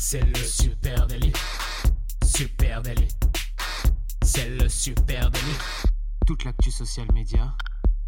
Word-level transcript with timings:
C'est 0.00 0.24
le 0.24 0.44
super 0.44 1.08
délit. 1.08 1.32
Super 2.24 2.82
délit. 2.82 3.08
C'est 4.22 4.48
le 4.48 4.68
super 4.68 5.28
délit. 5.28 5.58
Toute 6.24 6.44
l'actu 6.44 6.70
social 6.70 7.08
média 7.12 7.52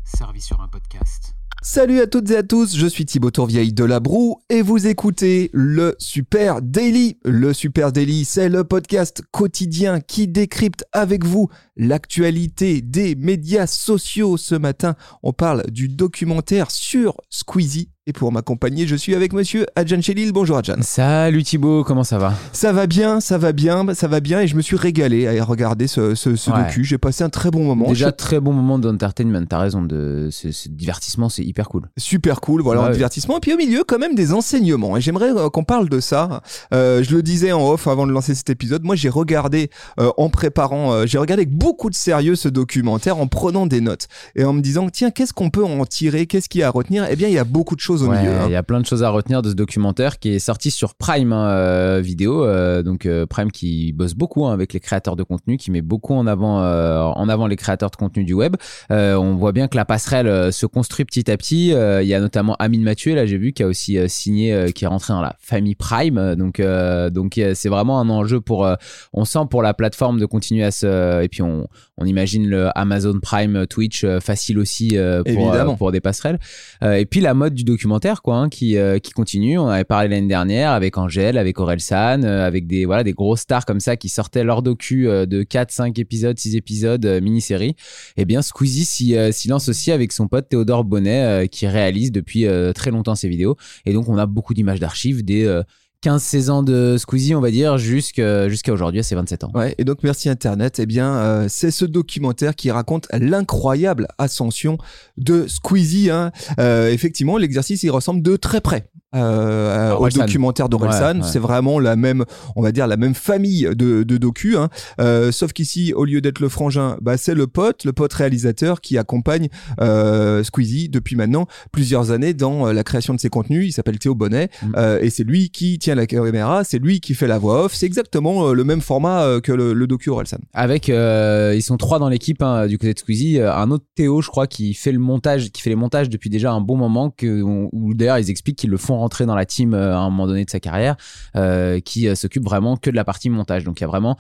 servie 0.05 0.41
sur 0.41 0.61
un 0.61 0.69
podcast. 0.69 1.35
Salut 1.63 2.01
à 2.01 2.07
toutes 2.07 2.31
et 2.31 2.37
à 2.37 2.43
tous, 2.45 2.77
je 2.77 2.87
suis 2.87 3.05
Thibaut 3.05 3.33
Tourvieille 3.33 3.73
de 3.73 3.85
La 3.85 3.99
Broue 3.99 4.41
et 4.49 4.63
vous 4.63 4.87
écoutez 4.87 5.51
le 5.53 5.97
Super 5.99 6.63
Daily. 6.63 7.19
Le 7.25 7.53
Super 7.53 7.93
Daily, 7.93 8.25
c'est 8.25 8.49
le 8.49 8.63
podcast 8.63 9.23
quotidien 9.33 10.01
qui 10.01 10.29
décrypte 10.29 10.85
avec 10.93 11.25
vous 11.25 11.51
l'actualité 11.77 12.83
des 12.83 13.17
médias 13.17 13.67
sociaux. 13.67 14.37
Ce 14.37 14.55
matin, 14.55 14.95
on 15.23 15.33
parle 15.33 15.69
du 15.71 15.89
documentaire 15.89 16.71
sur 16.71 17.21
Squeezie 17.31 17.91
et 18.11 18.13
pour 18.13 18.33
m'accompagner, 18.33 18.89
je 18.89 18.97
suis 18.97 19.15
avec 19.15 19.33
monsieur 19.33 19.67
Adjan 19.77 20.01
Chelil. 20.03 20.33
Bonjour 20.33 20.57
Adjan. 20.59 20.79
Salut 20.81 21.45
Thibaut, 21.45 21.85
comment 21.85 22.03
ça 22.03 22.19
va? 22.19 22.35
Ça 22.53 22.73
va 22.73 22.89
bien, 22.89 23.21
ça 23.21 23.39
va 23.39 23.53
bien, 23.53 23.95
ça 23.95 24.09
va 24.09 24.19
bien 24.19 24.41
et 24.41 24.49
je 24.49 24.57
me 24.57 24.63
suis 24.63 24.75
régalé 24.77 25.39
à 25.39 25.45
regarder 25.45 25.87
ce, 25.87 26.17
ce, 26.17 26.35
ce 26.35 26.51
Ouais. 26.51 26.65
docu. 26.65 26.83
J'ai 26.85 26.99
passé 26.99 27.23
un 27.23 27.29
très 27.29 27.53
bon 27.53 27.63
moment. 27.63 27.87
Déjà 27.87 28.07
Je- 28.09 28.11
très 28.17 28.41
bon 28.41 28.53
moment 28.53 28.81
d'entertainment, 28.81 29.45
t'as 29.49 29.59
raison, 29.59 29.83
de 29.83 30.29
ce, 30.33 30.51
ce 30.51 30.69
divertissement 30.69 31.29
c'est 31.29 31.45
hyper 31.45 31.69
cool. 31.69 31.83
Super 31.99 32.41
cool, 32.41 32.63
voilà, 32.63 32.81
Ouais, 32.83 32.89
un 32.89 32.93
divertissement. 32.93 33.37
Et 33.37 33.41
puis 33.41 33.53
au 33.55 33.57
milieu, 33.57 33.85
quand 33.87 33.99
même, 34.01 34.17
des 34.17 34.33
enseignements. 34.33 34.97
Et 34.97 35.01
j'aimerais 35.01 35.31
euh, 35.31 35.49
qu'on 35.49 35.63
parle 35.65 35.89
de 35.89 36.01
ça. 36.01 36.43
Euh, 36.75 37.05
je 37.05 37.15
le 37.15 37.23
disais 37.23 37.53
en 37.53 37.65
off 37.71 37.87
avant 37.87 38.09
de 38.09 38.13
lancer 38.13 38.35
cet 38.35 38.51
épisode. 38.51 38.83
Moi, 38.83 38.97
j'ai 38.97 39.09
regardé, 39.09 39.71
euh, 40.01 40.11
en 40.17 40.31
préparant, 40.31 40.93
euh, 40.93 41.07
j'ai 41.07 41.19
regardé 41.19 41.43
avec 41.43 41.57
beaucoup 41.57 41.91
de 41.91 41.95
sérieux 41.95 42.35
ce 42.35 42.49
documentaire 42.49 43.19
en 43.19 43.29
prenant 43.29 43.67
des 43.67 43.81
notes 43.81 44.09
et 44.35 44.43
en 44.45 44.53
me 44.53 44.61
disant, 44.63 44.89
tiens, 44.91 45.13
qu'est-ce 45.13 45.33
qu'on 45.33 45.51
peut 45.51 45.65
en 45.65 45.85
tirer? 45.85 46.27
Qu'est-ce 46.27 46.49
qu'il 46.49 46.63
y 46.63 46.65
a 46.65 46.67
à 46.67 46.71
retenir? 46.71 47.07
Eh 47.09 47.15
bien, 47.15 47.29
il 47.29 47.35
y 47.35 47.39
a 47.39 47.45
beaucoup 47.45 47.77
de 47.77 47.81
choses 47.81 48.00
au 48.03 48.07
Ouais, 48.09 48.19
milieu. 48.19 48.33
hein. 48.33 48.45
Il 48.47 48.53
y 48.53 48.57
a 48.57 48.63
plein 48.63 48.81
de 48.81 48.87
choses 48.87 49.03
à 49.03 49.11
retenir 49.11 49.43
de 49.43 49.51
ce 49.51 49.55
documentaire 49.55 50.19
qui 50.19 50.31
est 50.31 50.39
sorti 50.39 50.71
sur 50.71 50.95
Prime 50.95 51.33
hein, 51.33 51.49
euh, 51.49 52.01
vidéo, 52.03 52.45
euh, 52.45 52.83
donc 52.83 53.07
euh, 53.07 53.27
Prime 53.27 53.51
qui 53.51 53.93
bosse 53.93 54.15
beaucoup 54.15 54.47
hein, 54.47 54.53
avec 54.53 54.73
les 54.73 54.81
créateurs 54.81 55.17
de 55.17 55.23
contenu, 55.23 55.57
qui 55.57 55.71
met 55.71 55.81
beaucoup 55.83 56.15
en 56.15 56.27
avant, 56.27 56.63
euh, 56.63 57.01
en 57.03 57.29
avant 57.29 57.47
les 57.47 57.57
créateurs 57.57 57.91
de 57.91 57.97
contenu 57.97 58.25
du 58.25 58.35
web. 58.35 58.57
Euh, 58.91 59.15
on 59.17 59.35
voit 59.37 59.53
bien 59.53 59.69
que 59.69 59.77
la 59.77 59.85
passerelle 59.85 60.27
euh, 60.27 60.51
se 60.51 60.67
construit 60.67 61.05
petit 61.05 61.31
à 61.31 61.37
petit. 61.37 61.73
Euh, 61.73 62.03
Il 62.03 62.09
y 62.09 62.15
a 62.15 62.21
notamment 62.21 62.57
Amine 62.59 62.83
Mathieu, 62.83 63.15
là 63.15 63.27
j'ai 63.27 63.39
vu, 63.39 63.53
qui 63.53 63.63
a 63.63 63.67
aussi 63.67 63.99
signé, 64.09 64.53
euh, 64.53 64.69
qui 64.71 64.85
est 64.85 64.89
rentré 64.89 65.13
dans 65.13 65.23
la 65.23 65.37
famille 65.41 65.75
Prime. 65.75 66.35
Donc, 66.37 66.61
euh, 66.61 67.11
donc 67.11 67.39
euh, 67.39 67.53
c'est 67.55 67.69
vraiment 67.69 68.01
un 68.01 68.09
enjeu 68.11 68.41
pour, 68.41 68.65
euh, 68.67 68.75
on 69.13 69.25
sent 69.25 69.47
pour 69.51 69.63
la 69.63 69.75
plateforme 69.75 70.19
de 70.21 70.27
continuer 70.27 70.65
à 70.65 70.71
se, 70.71 71.23
et 71.23 71.29
puis 71.29 71.43
on, 71.43 71.67
on 72.01 72.07
imagine 72.07 72.49
le 72.49 72.77
Amazon 72.77 73.21
Prime, 73.21 73.57
euh, 73.57 73.67
Twitch 73.67 74.05
euh, 74.05 74.21
facile 74.21 74.59
aussi 74.59 74.97
euh, 74.97 75.23
pour, 75.23 75.77
pour 75.77 75.93
des 75.93 76.01
passerelles. 76.01 76.39
Et 76.83 77.05
puis 77.05 77.21
la 77.21 77.35
mode 77.35 77.55
du 77.55 77.65
documentaire, 77.65 78.23
quoi, 78.23 78.37
hein, 78.37 78.49
qui, 78.49 78.77
qui 79.03 79.13
continue. 79.13 79.59
On 79.59 79.69
avait 79.69 79.85
parlé 79.85 80.09
l'année 80.09 80.29
dernière 80.29 80.71
avec 80.71 80.97
Angèle, 80.97 81.37
avec 81.37 81.59
Orelsan, 81.59 82.23
euh, 82.25 82.47
avec 82.47 82.67
des, 82.67 82.87
voilà, 82.87 83.05
des 83.05 83.13
grosses 83.13 83.41
stars 83.41 83.67
comme 83.67 83.81
ça 83.81 83.97
qui 83.97 84.09
sortaient 84.09 84.45
leur 84.45 84.63
docu 84.63 85.05
de 85.05 85.43
4, 85.43 85.71
5 85.71 85.99
épisodes, 85.99 86.39
6 86.39 86.57
épisodes, 86.57 87.05
mini-série. 87.23 87.77
Et 88.17 88.25
bien, 88.25 88.41
Squeezie 88.41 88.85
s'y 88.85 89.17
s'y 89.33 89.49
lance 89.49 89.69
aussi 89.69 89.93
avec 89.93 90.13
son 90.13 90.27
pote 90.27 90.49
Théodore 90.49 90.85
Bonnet, 90.85 91.49
qui 91.49 91.67
réalise 91.67 92.13
depuis 92.13 92.47
très 92.75 92.91
longtemps 92.91 93.15
ses 93.15 93.29
vidéos. 93.29 93.57
Et 93.85 93.93
donc, 93.93 94.09
on 94.09 94.17
a 94.17 94.27
beaucoup 94.27 94.55
d'images 94.55 94.81
d'archives 94.81 95.23
des 95.25 95.63
15-16 96.05 96.51
ans 96.51 96.63
de 96.63 96.97
Squeezie, 96.99 97.35
on 97.35 97.41
va 97.41 97.51
dire, 97.51 97.77
jusqu'à 97.77 98.47
aujourd'hui, 98.69 99.01
à 99.01 99.03
ses 99.03 99.15
27 99.15 99.45
ans. 99.45 99.53
Et 99.79 99.85
donc 99.85 99.99
merci 100.03 100.29
Internet. 100.29 100.79
Eh 100.79 100.87
bien, 100.87 101.15
euh, 101.17 101.47
c'est 101.49 101.71
ce 101.71 101.85
documentaire 101.85 102.55
qui 102.55 102.71
raconte 102.71 103.07
l'incroyable 103.13 104.09
ascension 104.19 104.79
de 105.19 105.47
Squeezie. 105.47 106.11
hein. 106.11 106.33
Euh, 106.59 106.91
effectivement, 106.91 107.37
l'exercice 107.37 107.83
il 107.83 107.91
ressemble 107.91 108.23
de 108.23 108.37
très 108.37 108.61
près. 108.61 108.89
Euh, 109.15 109.95
au 109.95 110.09
documentaire 110.09 110.69
d'Orelsan, 110.69 111.17
Ouais, 111.19 111.23
ouais. 111.23 111.29
c'est 111.31 111.39
vraiment 111.39 111.79
la 111.79 111.97
même, 111.97 112.25
on 112.57 112.63
va 112.63 112.73
dire 112.73 112.87
la 112.87 112.97
même 112.97 113.15
famille 113.15 113.69
de, 113.75 114.03
de 114.03 114.17
docu, 114.19 114.57
hein. 114.57 114.69
Euh, 115.01 115.33
sauf 115.33 115.53
qu'ici, 115.53 115.93
au 115.95 116.05
lieu 116.05 116.21
d'être 116.21 116.41
le 116.41 116.49
frangin, 116.49 116.97
bah 117.01 117.17
c'est 117.17 117.35
le 117.35 117.47
pote, 117.47 117.85
le 117.85 117.93
pote 117.93 118.13
réalisateur 118.13 118.81
qui 118.81 118.99
accompagne 118.99 119.49
euh, 119.81 120.43
Squeezie 120.45 120.89
depuis 120.89 121.17
maintenant 121.17 121.47
plusieurs 121.73 122.11
années 122.11 122.35
dans 122.35 122.67
euh, 122.69 122.73
la 122.73 122.85
création 122.85 123.15
de 123.15 123.21
ses 123.21 123.29
contenus. 123.31 123.67
Il 123.69 123.73
s'appelle 123.73 123.99
Théo 123.99 124.15
Bonnet 124.15 124.49
Mm. 124.63 124.73
euh, 124.77 124.99
et 125.01 125.11
c'est 125.11 125.25
lui 125.25 125.51
qui 125.51 125.79
tient 125.79 125.95
la 125.95 126.07
caméra, 126.07 126.65
c'est 126.65 126.79
lui 126.79 127.01
qui 127.01 127.15
fait 127.15 127.27
la 127.27 127.39
voix 127.39 127.65
off. 127.65 127.75
C'est 127.75 127.87
exactement 127.87 128.49
euh, 128.49 128.53
le 128.55 128.65
même 128.65 128.81
format 128.81 129.41
que 129.43 129.53
le, 129.53 129.73
le 129.73 129.87
docu 129.87 130.11
Orelsan. 130.11 130.39
Avec, 130.55 130.89
euh, 130.89 131.53
ils 131.57 131.63
sont 131.63 131.77
trois 131.77 131.99
dans 131.99 132.09
l'équipe 132.09 132.43
hein, 132.43 132.67
du 132.67 132.79
côté 132.79 132.95
de 132.95 132.99
Squeezie. 132.99 133.41
Un 133.41 133.71
autre 133.71 133.85
Théo, 133.95 134.21
je 134.23 134.29
crois, 134.29 134.47
qui 134.47 134.75
fait 134.75 134.93
le 134.93 134.99
montage, 134.99 135.51
qui 135.51 135.63
fait 135.63 135.71
les 135.71 135.77
montages 135.77 136.09
depuis 136.09 136.31
déjà 136.31 136.53
un 136.53 136.61
bon 136.61 136.77
moment, 136.77 137.11
que, 137.11 137.43
où 137.43 137.95
d'ailleurs 137.95 138.19
ils 138.19 138.31
expliquent 138.31 138.57
qu'ils 138.59 138.71
le 138.71 138.77
font 138.77 139.00
rentrer 139.01 139.27
dans 139.27 139.35
la 139.35 139.45
team 139.47 139.75
euh, 139.75 139.95
à 139.95 139.99
un 139.99 140.11
moment 140.11 140.27
donné 140.27 140.45
de 140.45 140.51
sa 140.51 140.61
carrière, 140.61 140.97
euh, 141.37 141.81
qui 141.81 142.09
euh, 142.09 142.15
s'occupe 142.15 142.45
vraiment 142.45 142.77
que 142.77 142.91
de 142.91 142.97
la 142.97 143.05
partie 143.05 143.31
montage. 143.31 143.65
Donc 143.65 143.81
il 143.81 143.83
y 143.83 143.85
a 143.85 143.89
vraiment 143.89 144.17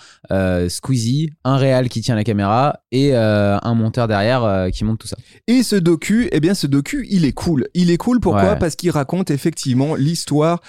Squeezie, 0.68 1.30
un 1.44 1.56
réal 1.56 1.88
qui 1.88 2.00
tient 2.00 2.14
la 2.14 2.24
caméra 2.24 2.80
et 2.92 3.14
un 3.14 3.74
monteur 3.74 4.08
derrière 4.08 4.68
qui 4.72 4.84
monte 4.84 4.98
tout 4.98 5.06
ça. 5.06 5.16
Et 5.46 5.62
ce 5.62 5.76
docu, 5.76 6.28
eh 6.32 6.40
bien, 6.40 6.54
ce 6.54 6.66
docu, 6.66 7.06
il 7.10 7.24
est 7.24 7.32
cool. 7.32 7.68
Il 7.74 7.90
est 7.90 7.96
cool 7.96 8.20
pourquoi 8.20 8.40
Ouais. 8.40 8.58
Parce 8.58 8.74
qu'il 8.74 8.90
raconte 8.90 9.30
effectivement 9.30 9.94
l'histoire, 9.94 10.60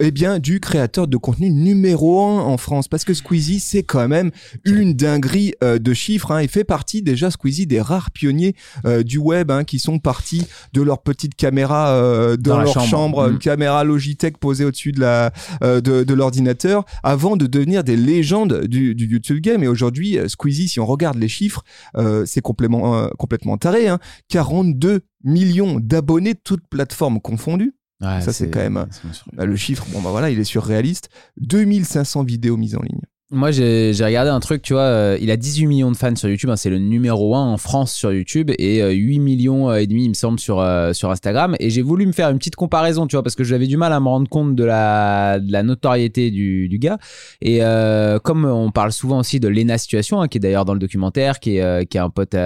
eh 0.00 0.10
bien, 0.10 0.38
du 0.38 0.60
créateur 0.60 1.08
de 1.08 1.16
contenu 1.16 1.50
numéro 1.50 2.22
un 2.22 2.40
en 2.40 2.56
France. 2.56 2.88
Parce 2.88 3.04
que 3.04 3.14
Squeezie, 3.14 3.60
c'est 3.60 3.82
quand 3.82 4.08
même 4.08 4.30
une 4.64 4.94
dinguerie 4.94 5.54
euh, 5.62 5.78
de 5.78 5.94
chiffres. 5.94 6.30
Hein. 6.32 6.42
Il 6.42 6.48
fait 6.48 6.64
partie 6.64 7.02
déjà 7.02 7.30
Squeezie 7.30 7.66
des 7.66 7.80
rares 7.80 8.10
pionniers 8.10 8.54
euh, 8.84 9.02
du 9.02 9.18
web 9.18 9.50
hein, 9.50 9.64
qui 9.64 9.78
sont 9.78 9.98
partis 9.98 10.46
de 10.72 10.82
leur 10.82 11.02
petite 11.02 11.34
caméra 11.34 11.90
euh, 11.90 12.36
dans, 12.36 12.56
Dans 12.56 12.62
leur 12.62 12.72
chambre. 12.74 12.86
chambre, 12.86 13.30
Mm. 13.30 13.38
Caméra 13.56 13.84
Logitech 13.84 14.36
posée 14.36 14.66
au-dessus 14.66 14.92
de 14.92 15.00
la 15.00 15.32
euh, 15.62 15.80
de, 15.80 16.04
de 16.04 16.14
l'ordinateur, 16.14 16.84
avant 17.02 17.36
de 17.36 17.46
devenir 17.46 17.84
des 17.84 17.96
légendes 17.96 18.66
du, 18.66 18.94
du 18.94 19.06
YouTube 19.06 19.40
game. 19.40 19.62
Et 19.62 19.68
aujourd'hui, 19.68 20.18
euh, 20.18 20.28
Squeezie, 20.28 20.68
si 20.68 20.78
on 20.78 20.84
regarde 20.84 21.16
les 21.16 21.28
chiffres, 21.28 21.64
euh, 21.96 22.24
c'est 22.26 22.42
complètement 22.42 23.08
complètement 23.18 23.56
taré. 23.56 23.88
Hein. 23.88 23.98
42 24.28 25.00
millions 25.24 25.80
d'abonnés, 25.80 26.34
toutes 26.34 26.66
plateformes 26.68 27.20
confondues. 27.20 27.74
Ouais, 28.02 28.20
Ça, 28.20 28.34
c'est 28.34 28.50
quand 28.50 28.60
même. 28.60 28.86
Bah, 29.32 29.46
le 29.46 29.56
chiffre, 29.56 29.86
bon 29.90 30.02
bah 30.02 30.10
voilà, 30.10 30.28
il 30.28 30.38
est 30.38 30.44
surréaliste. 30.44 31.08
2500 31.38 32.24
vidéos 32.24 32.58
mises 32.58 32.76
en 32.76 32.82
ligne. 32.82 33.00
Moi, 33.32 33.50
j'ai 33.50 33.92
regardé 34.04 34.30
un 34.30 34.38
truc, 34.38 34.62
tu 34.62 34.74
vois, 34.74 34.82
euh, 34.82 35.18
il 35.20 35.32
a 35.32 35.36
18 35.36 35.66
millions 35.66 35.90
de 35.90 35.96
fans 35.96 36.14
sur 36.14 36.28
YouTube, 36.28 36.48
hein, 36.48 36.54
c'est 36.54 36.70
le 36.70 36.78
numéro 36.78 37.34
1 37.34 37.40
en 37.40 37.56
France 37.56 37.92
sur 37.92 38.12
YouTube 38.12 38.52
et 38.56 38.80
euh, 38.80 38.92
8 38.92 39.18
millions 39.18 39.68
euh, 39.68 39.78
et 39.78 39.88
demi, 39.88 40.04
il 40.04 40.10
me 40.10 40.14
semble, 40.14 40.38
sur, 40.38 40.60
euh, 40.60 40.92
sur 40.92 41.10
Instagram. 41.10 41.56
Et 41.58 41.68
j'ai 41.68 41.82
voulu 41.82 42.06
me 42.06 42.12
faire 42.12 42.30
une 42.30 42.38
petite 42.38 42.54
comparaison, 42.54 43.08
tu 43.08 43.16
vois, 43.16 43.24
parce 43.24 43.34
que 43.34 43.42
j'avais 43.42 43.66
du 43.66 43.76
mal 43.76 43.92
à 43.92 43.98
me 43.98 44.06
rendre 44.06 44.28
compte 44.28 44.54
de 44.54 44.62
la, 44.62 45.40
notoriété 45.64 46.30
du, 46.30 46.78
gars. 46.78 46.98
Et 47.42 47.62
comme 48.22 48.44
on 48.44 48.70
parle 48.70 48.92
souvent 48.92 49.18
aussi 49.18 49.40
de 49.40 49.48
Lena 49.48 49.76
Situation, 49.76 50.20
hein, 50.20 50.28
qui 50.28 50.38
est 50.38 50.40
d'ailleurs 50.40 50.64
dans 50.64 50.74
le 50.74 50.78
documentaire, 50.78 51.40
qui 51.40 51.56
est, 51.56 51.86
qui 51.86 51.96
est 51.96 52.00
un 52.00 52.10
pote, 52.10 52.36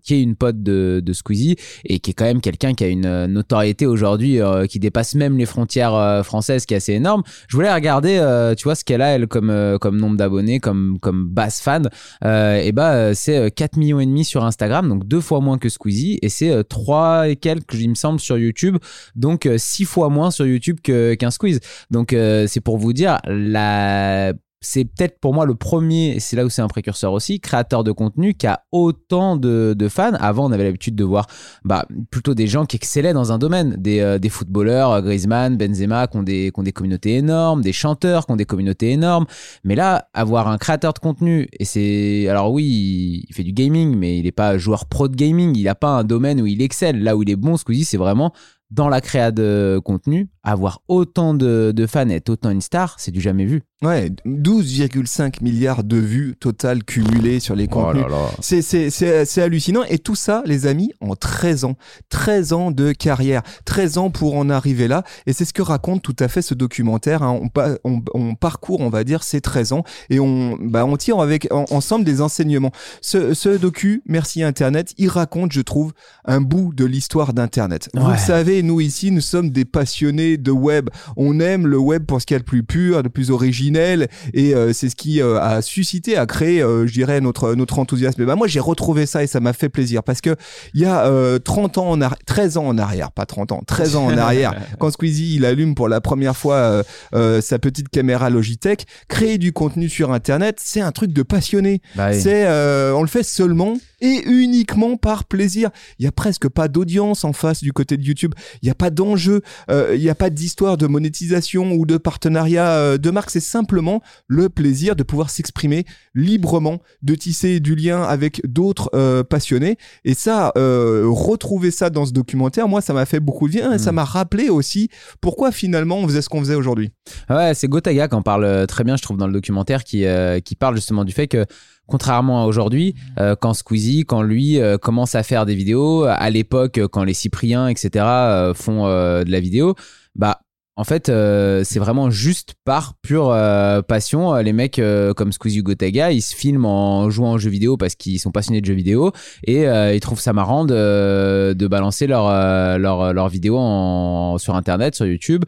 qui 0.00 0.14
est 0.14 0.22
une 0.22 0.36
pote 0.36 0.62
de, 0.62 1.02
de 1.04 1.12
Squeezie 1.12 1.56
et 1.84 1.98
qui 1.98 2.12
est 2.12 2.14
quand 2.14 2.26
même 2.26 2.40
quelqu'un 2.40 2.74
qui 2.74 2.84
a 2.84 2.88
une 2.88 3.26
notoriété 3.26 3.86
aujourd'hui 3.86 4.38
qui 4.68 4.78
dépasse 4.78 5.16
même 5.16 5.38
les 5.38 5.46
frontières 5.46 6.24
françaises, 6.24 6.66
qui 6.66 6.74
est 6.74 6.76
assez 6.76 6.92
énorme. 6.92 7.24
Je 7.48 7.56
voulais 7.56 7.74
regarder, 7.74 8.20
tu 8.56 8.64
vois, 8.64 8.76
ce 8.76 8.84
qu'elle 8.84 9.02
a, 9.02 9.08
elle, 9.08 9.26
comme, 9.26 9.78
comme 9.80 9.96
nombre 9.96 10.19
d'abonnés, 10.20 10.60
comme, 10.60 10.98
comme 11.00 11.28
base 11.28 11.60
fan. 11.60 11.88
Euh, 12.24 12.56
et 12.56 12.72
bah, 12.72 12.92
euh, 12.92 13.12
c'est 13.14 13.36
euh, 13.36 13.48
4 13.50 13.76
millions 13.76 14.00
et 14.00 14.06
demi 14.06 14.24
sur 14.24 14.44
Instagram, 14.44 14.88
donc 14.88 15.06
deux 15.06 15.20
fois 15.20 15.40
moins 15.40 15.58
que 15.58 15.68
Squeezie. 15.68 16.18
Et 16.22 16.28
c'est 16.28 16.50
euh, 16.50 16.62
3 16.62 17.28
et 17.28 17.36
quelques, 17.36 17.74
il 17.74 17.90
me 17.90 17.94
semble, 17.94 18.20
sur 18.20 18.38
YouTube. 18.38 18.76
Donc, 19.16 19.48
6 19.56 19.84
fois 19.84 20.08
moins 20.08 20.30
sur 20.30 20.46
YouTube 20.46 20.78
qu'un 20.80 21.30
Squeeze. 21.30 21.60
Donc, 21.90 22.12
euh, 22.12 22.46
c'est 22.46 22.60
pour 22.60 22.78
vous 22.78 22.92
dire, 22.92 23.18
la 23.26 24.32
c'est 24.62 24.84
peut-être 24.84 25.18
pour 25.20 25.32
moi 25.32 25.46
le 25.46 25.54
premier, 25.54 26.16
et 26.16 26.20
c'est 26.20 26.36
là 26.36 26.44
où 26.44 26.50
c'est 26.50 26.60
un 26.60 26.68
précurseur 26.68 27.12
aussi, 27.12 27.40
créateur 27.40 27.82
de 27.82 27.92
contenu 27.92 28.34
qui 28.34 28.46
a 28.46 28.64
autant 28.72 29.36
de, 29.36 29.74
fans. 29.88 30.12
Avant, 30.20 30.48
on 30.48 30.52
avait 30.52 30.64
l'habitude 30.64 30.94
de 30.94 31.04
voir 31.04 31.26
bah, 31.64 31.86
plutôt 32.10 32.34
des 32.34 32.46
gens 32.46 32.66
qui 32.66 32.76
excellaient 32.76 33.14
dans 33.14 33.32
un 33.32 33.38
domaine, 33.38 33.76
des, 33.78 34.00
euh, 34.00 34.18
footballeurs, 34.28 34.92
euh, 34.92 35.00
Griezmann, 35.00 35.56
Benzema, 35.56 36.06
qui 36.08 36.18
ont, 36.18 36.22
des, 36.22 36.50
qui 36.52 36.60
ont 36.60 36.62
des 36.62 36.72
communautés 36.72 37.16
énormes, 37.16 37.62
des 37.62 37.72
chanteurs 37.72 38.26
qui 38.26 38.32
ont 38.32 38.36
des 38.36 38.44
communautés 38.44 38.90
énormes. 38.90 39.24
Mais 39.64 39.74
là, 39.74 40.08
avoir 40.12 40.48
un 40.48 40.58
créateur 40.58 40.92
de 40.92 40.98
contenu, 40.98 41.48
et 41.58 41.64
c'est. 41.64 42.28
Alors 42.28 42.52
oui, 42.52 42.64
il, 42.64 43.26
il 43.28 43.34
fait 43.34 43.42
du 43.42 43.52
gaming, 43.52 43.96
mais 43.96 44.18
il 44.18 44.24
n'est 44.24 44.32
pas 44.32 44.58
joueur 44.58 44.86
pro 44.86 45.08
de 45.08 45.16
gaming, 45.16 45.56
il 45.56 45.64
n'a 45.64 45.74
pas 45.74 45.88
un 45.88 46.04
domaine 46.04 46.40
où 46.40 46.46
il 46.46 46.60
excelle. 46.60 47.02
Là 47.02 47.16
où 47.16 47.22
il 47.22 47.30
est 47.30 47.36
bon, 47.36 47.56
Squeezie, 47.56 47.84
c'est 47.86 47.96
vraiment 47.96 48.32
dans 48.70 48.88
la 48.88 49.00
créa 49.00 49.30
de 49.32 49.80
contenu, 49.84 50.28
avoir 50.42 50.80
autant 50.88 51.34
de, 51.34 51.72
de 51.74 51.86
fans 51.86 52.08
et 52.08 52.14
être 52.14 52.28
autant 52.30 52.50
une 52.50 52.60
star, 52.60 52.94
c'est 52.98 53.10
du 53.10 53.20
jamais 53.20 53.44
vu. 53.44 53.62
Ouais, 53.82 54.10
12,5 54.26 55.42
milliards 55.42 55.84
de 55.84 55.96
vues 55.96 56.34
totales 56.38 56.84
cumulées 56.84 57.40
sur 57.40 57.54
les 57.56 57.66
Oh 57.70 57.74
contenus. 57.74 58.04
C'est, 58.40 59.38
hallucinant. 59.42 59.82
Et 59.88 59.98
tout 59.98 60.14
ça, 60.14 60.42
les 60.46 60.66
amis, 60.66 60.92
en 61.00 61.14
13 61.16 61.64
ans. 61.64 61.76
13 62.10 62.52
ans 62.52 62.70
de 62.70 62.92
carrière. 62.92 63.42
13 63.64 63.98
ans 63.98 64.10
pour 64.10 64.36
en 64.36 64.50
arriver 64.50 64.88
là. 64.88 65.02
Et 65.26 65.32
c'est 65.32 65.44
ce 65.44 65.52
que 65.52 65.62
raconte 65.62 66.02
tout 66.02 66.16
à 66.18 66.28
fait 66.28 66.42
ce 66.42 66.54
documentaire. 66.54 67.22
hein. 67.22 67.38
On, 67.42 67.48
pa- 67.48 67.76
on, 67.84 68.02
on 68.14 68.34
parcourt, 68.34 68.80
on 68.80 68.90
va 68.90 69.04
dire, 69.04 69.22
ces 69.22 69.40
13 69.40 69.72
ans. 69.72 69.84
Et 70.10 70.20
on, 70.20 70.58
bah, 70.60 70.84
on 70.84 70.96
tire 70.96 71.18
avec, 71.20 71.48
en- 71.52 71.64
ensemble 71.70 72.04
des 72.04 72.20
enseignements. 72.20 72.72
Ce, 73.00 73.34
ce 73.34 73.48
docu, 73.56 74.02
merci 74.06 74.42
Internet, 74.42 74.92
il 74.98 75.08
raconte, 75.08 75.52
je 75.52 75.60
trouve, 75.60 75.92
un 76.24 76.40
bout 76.40 76.72
de 76.74 76.84
l'histoire 76.84 77.32
d'Internet. 77.32 77.88
Vous 77.94 78.10
le 78.10 78.16
savez, 78.18 78.59
Nous 78.62 78.80
ici, 78.80 79.10
nous 79.10 79.20
sommes 79.20 79.50
des 79.50 79.64
passionnés 79.64 80.36
de 80.36 80.50
web. 80.50 80.90
On 81.16 81.40
aime 81.40 81.66
le 81.66 81.78
web 81.78 82.04
pour 82.04 82.20
ce 82.20 82.26
qu'il 82.26 82.34
y 82.34 82.36
a 82.36 82.40
de 82.40 82.44
plus 82.44 82.62
pur, 82.62 83.02
de 83.02 83.08
plus 83.08 83.30
originel, 83.30 84.08
et 84.34 84.54
euh, 84.54 84.72
c'est 84.72 84.88
ce 84.88 84.96
qui 84.96 85.20
euh, 85.20 85.40
a 85.40 85.62
suscité, 85.62 86.16
a 86.16 86.26
créé, 86.26 86.62
euh, 86.62 86.86
je 86.86 86.92
dirais, 86.92 87.20
notre 87.20 87.54
notre 87.54 87.78
enthousiasme. 87.78 88.22
Et 88.22 88.24
ben 88.24 88.36
moi, 88.36 88.46
j'ai 88.46 88.60
retrouvé 88.60 89.06
ça 89.06 89.22
et 89.22 89.26
ça 89.26 89.40
m'a 89.40 89.52
fait 89.52 89.68
plaisir 89.68 90.02
parce 90.02 90.20
que 90.20 90.36
il 90.74 90.80
y 90.80 90.84
a 90.84 91.10
30 91.38 91.78
ans, 91.78 91.92
en 91.92 92.10
13 92.26 92.56
ans 92.56 92.66
en 92.66 92.78
arrière, 92.78 93.12
pas 93.12 93.26
30 93.26 93.52
ans, 93.52 93.62
13 93.66 93.96
ans 93.96 94.06
en 94.06 94.16
arrière, 94.16 94.54
quand 94.78 94.90
Squeezie 94.90 95.36
il 95.36 95.44
allume 95.44 95.74
pour 95.74 95.88
la 95.88 96.00
première 96.00 96.36
fois 96.36 96.82
sa 97.12 97.58
petite 97.58 97.88
caméra 97.88 98.30
Logitech, 98.30 98.86
créer 99.08 99.38
du 99.38 99.52
contenu 99.52 99.88
sur 99.88 100.12
Internet, 100.12 100.58
c'est 100.60 100.80
un 100.80 100.92
truc 100.92 101.12
de 101.12 101.22
passionné. 101.22 101.80
Bah 101.96 102.08
oui. 102.10 102.20
C'est, 102.20 102.46
on 102.92 103.02
le 103.02 103.08
fait 103.08 103.22
seulement 103.22 103.76
et 104.00 104.22
uniquement 104.26 104.96
par 104.96 105.24
plaisir. 105.24 105.70
Il 105.98 106.04
y 106.04 106.08
a 106.08 106.12
presque 106.12 106.48
pas 106.48 106.68
d'audience 106.68 107.24
en 107.24 107.32
face 107.32 107.62
du 107.62 107.72
côté 107.72 107.96
de 107.96 108.02
YouTube. 108.02 108.34
Il 108.62 108.66
n'y 108.66 108.70
a 108.70 108.74
pas 108.74 108.90
d'enjeu. 108.90 109.42
euh, 109.70 109.94
Il 109.94 110.00
n'y 110.00 110.08
a 110.10 110.14
pas 110.14 110.30
d'histoire 110.30 110.76
de 110.76 110.86
monétisation 110.86 111.72
ou 111.72 111.86
de 111.86 111.96
partenariat 111.96 112.68
euh, 112.70 112.98
de 112.98 113.10
marque. 113.10 113.30
C'est 113.30 113.40
simplement 113.40 114.02
le 114.26 114.48
plaisir 114.48 114.96
de 114.96 115.02
pouvoir 115.02 115.30
s'exprimer 115.30 115.84
librement, 116.14 116.80
de 117.02 117.14
tisser 117.14 117.60
du 117.60 117.74
lien 117.74 118.02
avec 118.02 118.40
d'autres 118.46 118.90
euh, 118.94 119.22
passionnés. 119.22 119.76
Et 120.04 120.14
ça, 120.14 120.52
retrouver 120.56 121.70
ça 121.70 121.90
dans 121.90 122.06
ce 122.06 122.12
documentaire, 122.12 122.68
moi, 122.68 122.80
ça 122.80 122.92
m'a 122.92 123.06
fait 123.06 123.20
beaucoup 123.20 123.46
de 123.48 123.52
bien 123.52 123.72
et 123.72 123.78
ça 123.78 123.92
Mm. 123.92 123.94
m'a 123.96 124.04
rappelé 124.04 124.48
aussi 124.48 124.88
pourquoi 125.20 125.52
finalement 125.52 125.98
on 125.98 126.06
faisait 126.06 126.22
ce 126.22 126.28
qu'on 126.28 126.40
faisait 126.40 126.54
aujourd'hui. 126.54 126.90
Ouais, 127.28 127.52
c'est 127.54 127.68
Gotaga 127.68 128.08
qui 128.08 128.14
en 128.14 128.22
parle 128.22 128.66
très 128.66 128.84
bien, 128.84 128.96
je 128.96 129.02
trouve, 129.02 129.16
dans 129.16 129.26
le 129.26 129.32
documentaire, 129.32 129.84
qui, 129.84 130.04
qui 130.44 130.54
parle 130.54 130.76
justement 130.76 131.04
du 131.04 131.12
fait 131.12 131.26
que, 131.28 131.44
contrairement 131.90 132.42
à 132.42 132.46
aujourd'hui, 132.46 132.94
euh, 133.18 133.34
quand 133.38 133.52
Squeezie, 133.52 134.04
quand 134.04 134.22
lui 134.22 134.58
euh, 134.58 134.78
commence 134.78 135.14
à 135.14 135.22
faire 135.22 135.44
des 135.44 135.54
vidéos, 135.54 136.04
à 136.04 136.30
l'époque, 136.30 136.78
euh, 136.78 136.88
quand 136.88 137.04
les 137.04 137.14
Cypriens, 137.14 137.68
etc., 137.68 137.90
euh, 138.06 138.54
font 138.54 138.86
euh, 138.86 139.24
de 139.24 139.30
la 139.30 139.40
vidéo, 139.40 139.74
bah. 140.14 140.40
En 140.80 140.84
fait, 140.84 141.10
euh, 141.10 141.60
c'est 141.62 141.78
vraiment 141.78 142.08
juste 142.08 142.54
par 142.64 142.94
pure 143.02 143.28
euh, 143.28 143.82
passion. 143.82 144.34
Euh, 144.34 144.40
Les 144.40 144.54
mecs 144.54 144.80
comme 145.14 145.30
Squeezie 145.30 145.62
Gotaga, 145.62 146.10
ils 146.10 146.22
se 146.22 146.34
filment 146.34 146.64
en 146.64 147.10
jouant 147.10 147.32
aux 147.32 147.38
jeux 147.38 147.50
vidéo 147.50 147.76
parce 147.76 147.96
qu'ils 147.96 148.18
sont 148.18 148.30
passionnés 148.30 148.62
de 148.62 148.66
jeux 148.66 148.72
vidéo 148.72 149.12
et 149.46 149.64
ils 149.64 150.00
trouvent 150.00 150.20
ça 150.20 150.32
marrant 150.32 150.64
de, 150.64 151.66
balancer 151.68 152.06
leur, 152.06 152.28
euh, 152.28 152.78
leur, 152.78 153.12
leur 153.12 153.28
vidéo 153.28 153.58
en, 153.58 154.38
sur 154.38 154.54
Internet, 154.54 154.94
sur 154.94 155.04
YouTube 155.04 155.44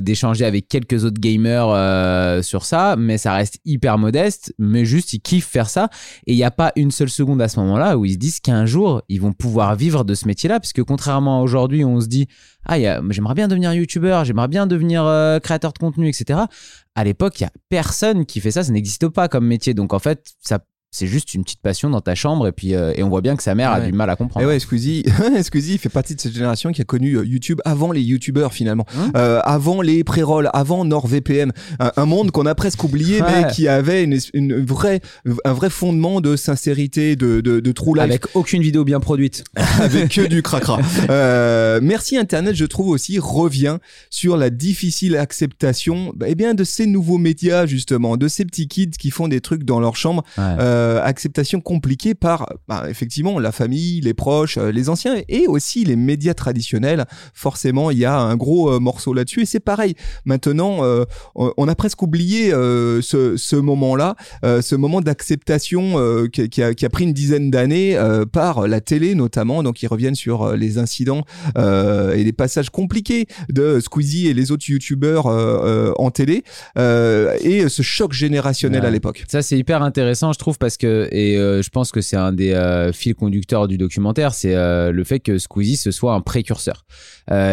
d'échanger 0.00 0.46
avec 0.46 0.66
quelques 0.66 1.04
autres 1.04 1.20
gamers 1.20 2.42
sur 2.42 2.64
ça, 2.64 2.96
mais 2.96 3.18
ça 3.18 3.34
reste 3.34 3.58
hyper 3.66 3.98
modeste, 3.98 4.54
mais 4.58 4.86
juste 4.86 5.12
ils 5.12 5.20
kiffent 5.20 5.46
faire 5.46 5.68
ça. 5.68 5.90
Et 6.26 6.32
il 6.32 6.36
n'y 6.36 6.44
a 6.44 6.50
pas 6.50 6.72
une 6.76 6.90
seule 6.90 7.10
seconde 7.10 7.42
à 7.42 7.48
ce 7.48 7.60
moment-là 7.60 7.98
où 7.98 8.06
ils 8.06 8.14
se 8.14 8.18
disent 8.18 8.40
qu'un 8.40 8.64
jour 8.64 9.02
ils 9.10 9.20
vont 9.20 9.34
pouvoir 9.34 9.76
vivre 9.76 10.04
de 10.04 10.14
ce 10.14 10.26
métier-là, 10.26 10.58
parce 10.58 10.72
que 10.72 10.80
contrairement 10.80 11.40
à 11.40 11.42
aujourd'hui, 11.42 11.84
on 11.84 12.00
se 12.00 12.06
dit 12.06 12.28
ah 12.66 12.78
j'aimerais 13.10 13.34
bien 13.34 13.48
devenir 13.48 13.72
youtubeur, 13.72 14.24
j'aimerais 14.24 14.48
bien 14.48 14.66
devenir 14.66 15.04
euh, 15.04 15.38
créateur 15.38 15.72
de 15.72 15.78
contenu, 15.78 16.08
etc. 16.08 16.40
À 16.94 17.04
l'époque, 17.04 17.40
il 17.40 17.44
y 17.44 17.46
a 17.46 17.52
personne 17.68 18.26
qui 18.26 18.40
fait 18.40 18.50
ça, 18.50 18.62
ça 18.62 18.72
n'existe 18.72 19.08
pas 19.08 19.28
comme 19.28 19.46
métier. 19.46 19.74
Donc 19.74 19.92
en 19.94 19.98
fait, 19.98 20.34
ça 20.40 20.60
c'est 20.92 21.06
juste 21.06 21.34
une 21.34 21.44
petite 21.44 21.60
passion 21.60 21.88
dans 21.90 22.00
ta 22.00 22.14
chambre 22.14 22.48
et 22.48 22.52
puis 22.52 22.74
euh, 22.74 22.92
et 22.96 23.02
on 23.02 23.08
voit 23.08 23.20
bien 23.20 23.36
que 23.36 23.42
sa 23.42 23.54
mère 23.54 23.70
a 23.70 23.78
Ouais. 23.80 23.86
du 23.86 23.92
mal 23.92 24.10
à 24.10 24.14
Et 24.14 24.16
comprendre. 24.16 24.46
ouais, 24.46 24.58
Squeezie, 24.58 25.04
Squeezie 25.42 25.78
fait 25.78 25.88
partie 25.88 26.14
de 26.16 26.20
cette 26.20 26.34
génération 26.34 26.72
qui 26.72 26.80
a 26.82 26.84
connu 26.84 27.14
euh, 27.16 27.24
YouTube 27.24 27.60
avant 27.64 27.92
les 27.92 28.00
YouTubeurs 28.02 28.52
finalement, 28.52 28.86
Hein 28.98 29.10
Euh, 29.16 29.40
avant 29.44 29.82
les 29.82 30.02
pré-rolls, 30.04 30.50
avant 30.52 30.84
NordVPN, 30.84 31.52
un, 31.78 31.92
un 31.96 32.04
monde 32.06 32.30
qu'on 32.32 32.46
a 32.46 32.54
presque 32.54 32.82
oublié, 32.84 33.20
mais 33.22 33.50
qui 33.52 33.68
avait 33.68 34.02
une, 34.04 34.18
une 34.34 34.64
vraie, 34.64 35.00
un 35.44 35.52
vrai 35.52 35.70
fondement 35.70 36.20
de 36.20 36.34
sincérité, 36.36 37.14
de, 37.16 37.40
de, 37.40 37.60
de 37.60 37.72
true 37.72 37.94
life, 37.94 38.02
Avec 38.04 38.24
aucune 38.34 38.62
vidéo 38.62 38.84
bien 38.84 39.00
produite. 39.00 39.44
avec 39.80 40.08
que 40.10 40.26
du 40.26 40.42
cracra. 40.42 40.78
Euh, 41.10 41.80
merci 41.82 42.16
Internet, 42.16 42.54
je 42.54 42.64
trouve 42.64 42.88
aussi 42.88 43.18
revient 43.18 43.78
sur 44.10 44.36
la 44.36 44.50
difficile 44.50 45.16
acceptation, 45.16 46.12
bah, 46.14 46.26
eh 46.28 46.34
bien, 46.34 46.54
de 46.54 46.64
ces 46.64 46.86
nouveaux 46.86 47.18
médias 47.18 47.66
justement, 47.66 48.16
de 48.16 48.28
ces 48.28 48.44
petits 48.44 48.68
kids 48.68 48.90
qui 48.98 49.10
font 49.10 49.28
des 49.28 49.40
trucs 49.40 49.64
dans 49.64 49.80
leur 49.80 49.96
chambre 49.96 50.22
Ouais. 50.38 50.44
Euh, 50.80 51.00
acceptation 51.02 51.60
compliquée 51.60 52.14
par 52.14 52.48
bah, 52.68 52.84
effectivement 52.88 53.38
la 53.38 53.52
famille, 53.52 54.00
les 54.00 54.14
proches, 54.14 54.56
euh, 54.58 54.72
les 54.72 54.88
anciens 54.88 55.16
et 55.28 55.46
aussi 55.46 55.84
les 55.84 55.96
médias 55.96 56.34
traditionnels. 56.34 57.04
Forcément, 57.34 57.90
il 57.90 57.98
y 57.98 58.04
a 58.04 58.16
un 58.18 58.36
gros 58.36 58.72
euh, 58.72 58.78
morceau 58.80 59.12
là-dessus 59.12 59.42
et 59.42 59.46
c'est 59.46 59.60
pareil. 59.60 59.94
Maintenant, 60.24 60.78
on 61.34 61.68
a 61.68 61.74
presque 61.74 62.02
oublié 62.02 62.50
ce, 62.50 63.34
ce 63.36 63.56
moment-là, 63.56 64.16
ce 64.42 64.74
moment 64.74 65.00
d'acceptation 65.00 65.82
qui, 66.32 66.48
qui 66.48 66.62
a, 66.62 66.74
qui 66.74 66.84
a 66.86 66.88
pris 66.88 67.04
une 67.04 67.12
dizaine 67.12 67.50
d'années 67.50 67.98
par 68.32 68.66
la 68.68 68.80
télé 68.80 69.14
notamment. 69.14 69.62
Donc 69.62 69.82
ils 69.82 69.86
reviennent 69.86 70.14
sur 70.14 70.56
les 70.56 70.78
incidents 70.78 71.24
et 71.56 72.24
les 72.24 72.32
passages 72.32 72.70
compliqués 72.70 73.26
de 73.48 73.80
Squeezie 73.80 74.28
et 74.28 74.34
les 74.34 74.52
autres 74.52 74.64
youtubeurs 74.68 75.26
en 75.26 76.10
télé 76.10 76.44
et 76.76 77.68
ce 77.68 77.82
choc 77.82 78.12
générationnel 78.12 78.80
Ouais. 78.82 78.86
à 78.86 78.90
l'époque. 78.90 79.24
Ça, 79.28 79.42
c'est 79.42 79.58
hyper 79.58 79.82
intéressant, 79.82 80.32
je 80.32 80.38
trouve, 80.38 80.58
parce 80.58 80.69
que, 80.76 81.08
et 81.12 81.36
euh, 81.36 81.62
je 81.62 81.70
pense 81.70 81.92
que 81.92 82.00
c'est 82.00 82.16
un 82.16 82.32
des 82.32 82.52
euh, 82.52 82.92
fils 82.92 83.14
conducteurs 83.14 83.68
du 83.68 83.78
documentaire, 83.78 84.34
c'est 84.34 84.54
euh, 84.54 84.92
le 84.92 85.04
fait 85.04 85.20
que 85.20 85.38
Squeezie, 85.38 85.76
ce 85.76 85.90
soit 85.90 86.14
un 86.14 86.20
précurseur. 86.20 86.84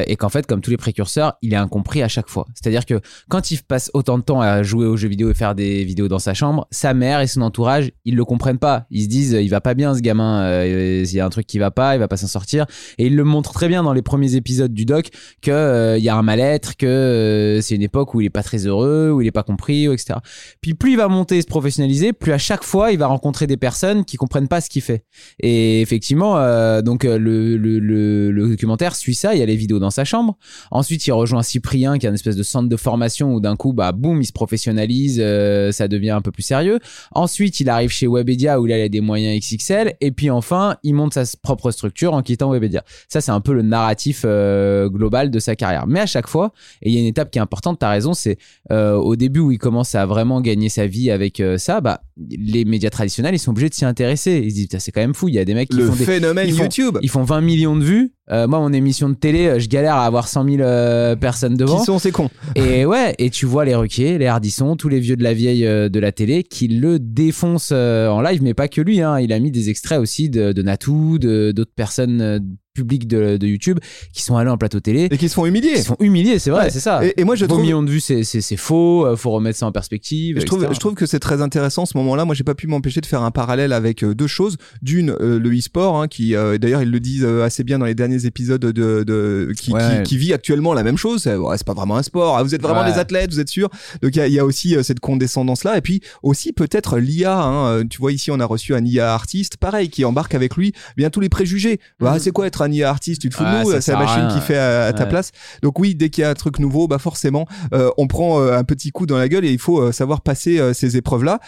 Et 0.08 0.16
qu'en 0.16 0.30
fait, 0.30 0.48
comme 0.48 0.62
tous 0.62 0.72
les 0.72 0.78
précurseurs, 0.78 1.34
il 1.44 1.54
est 1.54 1.58
incompris 1.58 2.02
à 2.02 2.08
chaque 2.08 2.30
fois. 2.30 2.48
C'est-à-dire 2.56 2.84
que 2.84 3.00
quand 3.30 3.52
il 3.52 3.62
passe 3.62 3.92
autant 3.94 4.18
de 4.18 4.24
temps 4.24 4.42
à 4.42 4.64
jouer 4.64 4.88
aux 4.88 4.98
jeux 4.98 5.08
vidéo 5.08 5.30
et 5.30 5.36
faire 5.36 5.54
des 5.54 5.84
vidéos 5.84 6.08
dans 6.08 6.18
sa 6.18 6.34
chambre, 6.34 6.68
sa 6.72 6.96
mère 6.96 7.22
et 7.22 7.28
son 7.28 7.42
entourage, 7.42 7.92
ils 8.04 8.16
le 8.16 8.25
comprennent 8.25 8.58
pas. 8.58 8.88
Ils 8.90 9.04
se 9.04 9.08
disent, 9.08 9.38
il 9.40 9.50
va 9.50 9.62
pas 9.62 9.75
bien 9.75 9.94
ce 9.94 10.00
gamin, 10.02 10.63
il 10.66 11.13
y 11.13 11.20
a 11.20 11.25
un 11.28 11.30
truc 11.30 11.46
qui 11.46 11.60
va 11.60 11.70
pas, 11.70 11.96
il 11.96 12.00
va 12.00 12.08
pas 12.08 12.18
s'en 12.18 12.25
sortir. 12.25 12.66
Et 12.98 13.06
il 13.06 13.16
le 13.16 13.24
montre 13.24 13.54
très 13.54 13.68
bien 13.68 13.84
dans 13.84 13.94
les 13.94 14.02
premiers 14.02 14.34
épisodes 14.34 14.74
du 14.74 14.86
doc 14.86 15.10
que 15.44 15.96
il 15.96 16.04
y 16.04 16.10
a 16.10 16.16
un 16.16 16.24
mal-être, 16.24 16.75
que 16.75 17.60
c'est 17.62 17.75
une 17.75 17.84
époque 17.84 18.16
où 18.16 18.22
il 18.22 18.25
est 18.25 18.31
pas 18.31 18.42
très 18.42 18.66
heureux, 18.66 19.12
où 19.12 19.22
il 19.22 19.28
est 19.28 19.31
pas 19.31 19.44
compris, 19.44 19.86
etc. 19.86 20.16
Puis 20.60 20.74
plus 20.74 20.94
il 20.94 20.98
va 20.98 21.08
monter 21.08 21.38
et 21.38 21.42
se 21.44 21.48
professionnaliser, 21.48 22.13
plus 22.13 22.31
à 22.31 22.40
chaque 22.40 22.63
fois 22.63 22.92
il 22.92 22.98
va 22.98 23.06
rencontrer 23.07 23.48
des 23.48 23.57
personnes 23.57 24.06
qui 24.06 24.18
comprennent 24.18 24.48
pas 24.48 24.62
ce 24.62 24.69
qu'il 24.69 24.81
fait. 24.81 25.04
Et 25.39 25.81
effectivement, 25.81 26.38
euh, 26.38 26.81
donc 26.81 27.06
euh, 27.06 27.18
le, 27.18 28.48
documentaire 28.50 28.95
suit 28.95 29.15
ça. 29.15 29.33
Il 29.36 29.39
y 29.39 29.44
a 29.44 29.45
les 29.45 29.56
vidéos 29.56 29.80
dans 29.80 29.89
sa 29.89 30.06
chambre. 30.06 30.38
Ensuite, 30.71 31.06
il 31.07 31.12
rejoint 31.12 31.44
Cyprien, 31.44 31.98
qui 31.98 32.06
est 32.06 32.09
un 32.09 32.13
espèce 32.13 32.36
de 32.36 32.44
centre 32.44 32.69
de 32.69 32.77
formation 32.77 33.33
où 33.33 33.39
d'un 33.39 33.56
coup, 33.56 33.74
bah 33.74 33.92
boum, 33.92 34.21
il 34.21 34.25
se 34.25 34.31
professionnalise, 34.31 35.19
euh, 35.21 35.71
ça 35.71 35.88
devient 35.88 36.12
un 36.12 36.21
peu 36.21 36.31
plus 36.31 36.44
sérieux. 36.44 36.80
Ensuite, 37.12 37.59
il 37.59 37.69
arrive 37.69 37.89
chez 37.89 38.07
Webedia 38.07 38.59
où 38.59 38.68
il 38.68 38.74
a 38.74 38.89
des 38.89 39.01
moyens 39.01 39.39
XXL. 39.39 39.95
Et 40.01 40.12
puis 40.12 40.30
enfin, 40.30 40.77
il 40.83 40.94
monte 40.94 41.13
sa 41.13 41.24
propre 41.42 41.71
structure 41.71 42.13
en 42.13 42.21
quittant 42.21 42.51
Webedia. 42.51 42.83
Ça, 43.10 43.21
c'est 43.21 43.31
un 43.31 43.42
peu 43.42 43.53
le 43.53 43.62
narratif 43.62 44.24
global 44.24 45.31
de 45.31 45.39
sa 45.39 45.56
carrière. 45.56 45.88
Mais 45.88 46.00
à 46.00 46.06
chaque 46.06 46.27
fois, 46.27 46.51
et 46.81 46.89
il 46.89 46.95
y 46.95 46.98
a 46.98 47.01
une 47.01 47.07
étape 47.07 47.31
qui 47.31 47.39
est 47.39 47.42
importante, 47.42 47.80
t'as 47.80 47.89
raison, 47.89 48.13
c'est 48.13 48.38
au 48.69 49.15
début 49.15 49.39
où 49.39 49.51
il 49.51 49.57
commence 49.57 49.96
à 49.96 50.05
vraiment 50.05 50.41
gagner 50.41 50.70
sa 50.70 50.88
vie 50.88 51.12
avec 51.12 51.41
ça, 51.58 51.82
bah, 51.82 52.01
les 52.29 52.65
médias 52.65 52.89
traditionnels, 52.98 53.36
ils 53.36 53.39
sont 53.39 53.51
obligés 53.51 53.70
de 53.70 53.74
s'y 53.74 53.86
intéresser. 53.86 54.42
Ils 54.44 54.50
se 54.51 54.56
disent, 54.56 54.68
c'est 54.80 54.92
quand 54.92 55.01
même 55.01 55.13
fou, 55.13 55.30
il 55.30 55.36
y 55.36 55.39
a 55.39 55.46
des 55.46 55.54
mecs 55.54 55.70
qui 55.70 55.77
Le 55.77 55.86
font 55.86 55.96
des, 55.96 56.04
phénomène 56.06 56.48
ils 56.48 56.54
font- 56.56 56.63
YouTube. 56.63 56.98
ils 57.01 57.10
font 57.10 57.24
20 57.24 57.42
millions 57.42 57.75
de 57.75 57.84
vues. 57.84 58.12
Euh, 58.30 58.48
moi, 58.48 58.60
mon 58.60 58.74
émission 58.74 59.08
de 59.10 59.13
télé, 59.16 59.48
euh, 59.48 59.60
je 59.60 59.70
galère 59.70 59.96
à 59.96 60.06
avoir 60.06 60.27
100 60.27 60.44
000 60.44 60.56
euh, 60.62 61.16
personnes 61.16 61.56
devant. 61.56 61.80
Qui 61.80 61.86
sont 61.86 61.98
ces 62.00 62.12
cons 62.12 62.30
Et 62.56 62.86
ouais, 62.92 63.16
et 63.20 63.30
tu 63.30 63.46
vois 63.46 63.63
les 63.63 63.74
Ruquier, 63.75 64.18
les 64.18 64.25
Hardisson, 64.25 64.75
tous 64.75 64.89
les 64.89 65.00
vieux 65.00 65.16
de 65.16 65.24
la 65.24 65.34
vieille 65.34 65.66
euh, 65.66 65.88
de 65.88 66.00
la 66.00 66.12
télé 66.12 66.44
qui 66.44 66.68
le 66.68 67.00
défoncent 67.00 67.72
en 67.72 68.20
live, 68.22 68.42
mais 68.44 68.54
pas 68.54 68.68
que 68.68 68.82
lui. 68.82 69.01
Hein. 69.01 69.20
Il 69.20 69.32
a 69.32 69.39
mis 69.39 69.51
des 69.51 69.70
extraits 69.70 70.00
aussi 70.00 70.30
de, 70.30 70.51
de 70.51 70.62
Natou, 70.62 71.20
de- 71.20 71.51
d'autres 71.56 71.72
personnes 71.75 72.39
publiques 72.77 73.07
de, 73.07 73.38
de 73.38 73.48
YouTube 73.48 73.79
qui 74.13 74.22
sont 74.24 74.38
allés 74.38 74.50
en 74.50 74.57
plateau 74.57 74.79
télé. 74.79 75.07
et 75.12 75.17
qui 75.17 75.27
se 75.29 75.34
font 75.34 75.46
humilier. 75.46 75.74
Qui 75.74 75.81
se 75.81 75.88
font 75.88 75.98
humilier, 76.00 76.39
c'est 76.39 76.50
vrai, 76.51 76.65
Ouais. 76.65 76.69
c'est 76.69 76.79
ça. 76.79 77.03
Et, 77.05 77.13
et 77.17 77.24
moi 77.24 77.36
je 77.36 77.46
Vos 77.46 77.50
trouve, 77.50 77.62
millions 77.62 77.84
de 77.84 77.89
vues, 77.89 78.00
c'est- 78.00 78.24
c'est 78.24 78.41
c'est 78.41 78.55
faux, 78.57 79.05
euh, 79.05 79.15
faut 79.15 79.31
remettre 79.31 79.57
ça 79.60 79.65
en 79.65 79.72
perspective. 79.72 80.39
je 80.39 80.46
trouve, 80.46 80.60
etc. 80.63 80.74
je 80.75 80.79
trouve 80.79 80.93
que 80.93 81.05
c'est 81.05 81.19
très 81.19 81.41
intéressant 81.41 81.86
ce 81.86 81.98
moment-là. 81.98 82.24
Moi 82.25 82.36
j'ai 82.36 82.43
pas 82.43 82.55
pu 82.55 82.67
m'empêcher 82.67 83.01
de 83.01 83.05
faire 83.05 83.22
un 83.24 83.31
parallèle 83.31 83.74
avec 83.74 84.03
euh, 84.03 84.13
deux 84.15 84.27
choses. 84.27 84.57
D'une, 84.81 85.10
euh, 85.19 85.39
le 85.39 85.50
e-sport, 85.57 86.01
hein, 86.01 86.07
qui 86.07 86.36
euh, 86.36 86.57
d'ailleurs 86.57 86.81
ils 86.84 86.91
le 86.91 87.00
disent 87.00 87.25
assez 87.25 87.63
bien 87.63 87.79
dans 87.79 87.86
les 87.86 87.96
derniers 87.96 88.25
épisodes 88.25 88.62
de, 88.62 89.03
de 89.03 89.51
qui, 89.60 89.72
Ouais. 89.74 89.81
qui, 90.03 90.10
qui 90.10 90.17
vit 90.17 90.34
actuellement 90.34 90.74
la 90.74 90.84
même 90.84 90.98
chose. 90.98 91.24
C'est 91.24 91.36
ouais, 91.36 91.57
c'est 91.57 91.65
pas 91.67 91.74
vraiment 91.74 91.98
un 91.98 92.03
sport. 92.03 92.38
Ah, 92.38 92.43
Vous 92.43 92.53
êtes 92.55 92.62
vraiment 92.62 92.86
des 92.86 92.98
athlètes, 93.00 93.31
vous 93.31 93.39
êtes 93.39 93.50
sûr. 93.50 93.69
Donc 94.01 94.15
il 94.15 94.19
y 94.19 94.22
a, 94.22 94.27
il 94.27 94.34
y 94.34 94.39
a 94.39 94.46
aussi 94.46 94.75
euh, 94.75 94.84
cette 94.84 95.00
condescendance-là. 95.00 95.77
Et 95.77 95.81
puis 95.81 96.01
aussi 96.24 96.53
peut-être 96.53 96.98
l'IA. 97.00 97.38
Hein, 97.41 97.86
tu 97.89 97.98
vois 98.00 98.12
ici 98.12 98.31
on 98.31 98.39
a 98.39 98.46
reçu 98.46 98.74
un 98.75 98.84
IA 98.86 99.13
artiste, 99.13 99.57
pareil, 99.57 99.89
qui 99.89 100.05
embarque 100.05 100.36
avec 100.36 100.55
lui 100.55 100.74
bien 100.96 101.10
tous 101.10 101.19
les 101.19 101.29
préjugés. 101.29 101.79
Bah, 102.00 102.13
Mhm. 102.13 102.19
c'est 102.19 102.31
quoi 102.31 102.48
être 102.48 102.62
artiste 102.83 103.21
Tu 103.21 103.29
te 103.29 103.36
fous 103.36 103.43
de 103.43 103.63
nous 103.63 103.71
ça 103.71 103.81
C'est 103.81 103.91
la 103.91 104.00
machine 104.00 104.27
qui 104.33 104.45
fait 104.45 104.57
à, 104.57 104.86
à 104.86 104.93
ta 104.93 105.05
place. 105.05 105.31
Donc 105.62 105.79
oui, 105.79 105.95
dès 105.95 106.09
qu'il 106.09 106.21
y 106.21 106.25
a 106.25 106.29
un 106.29 106.36
truc 106.36 106.59
nouveau, 106.59 106.88
bah 106.88 107.00
forcément, 107.00 107.47
euh, 107.74 107.89
on 107.97 108.07
prend 108.07 108.41
euh, 108.41 108.57
un 108.57 108.63
petit 108.63 108.91
coup 108.91 109.05
dans 109.05 109.17
la 109.17 109.29
gueule 109.29 109.45
et 109.45 109.51
il 109.51 109.59
faut 109.59 109.79
euh, 109.79 109.91
savoir 109.91 110.21
passer 110.21 110.74
ces 110.74 110.97
épreuves-là. 110.97 111.39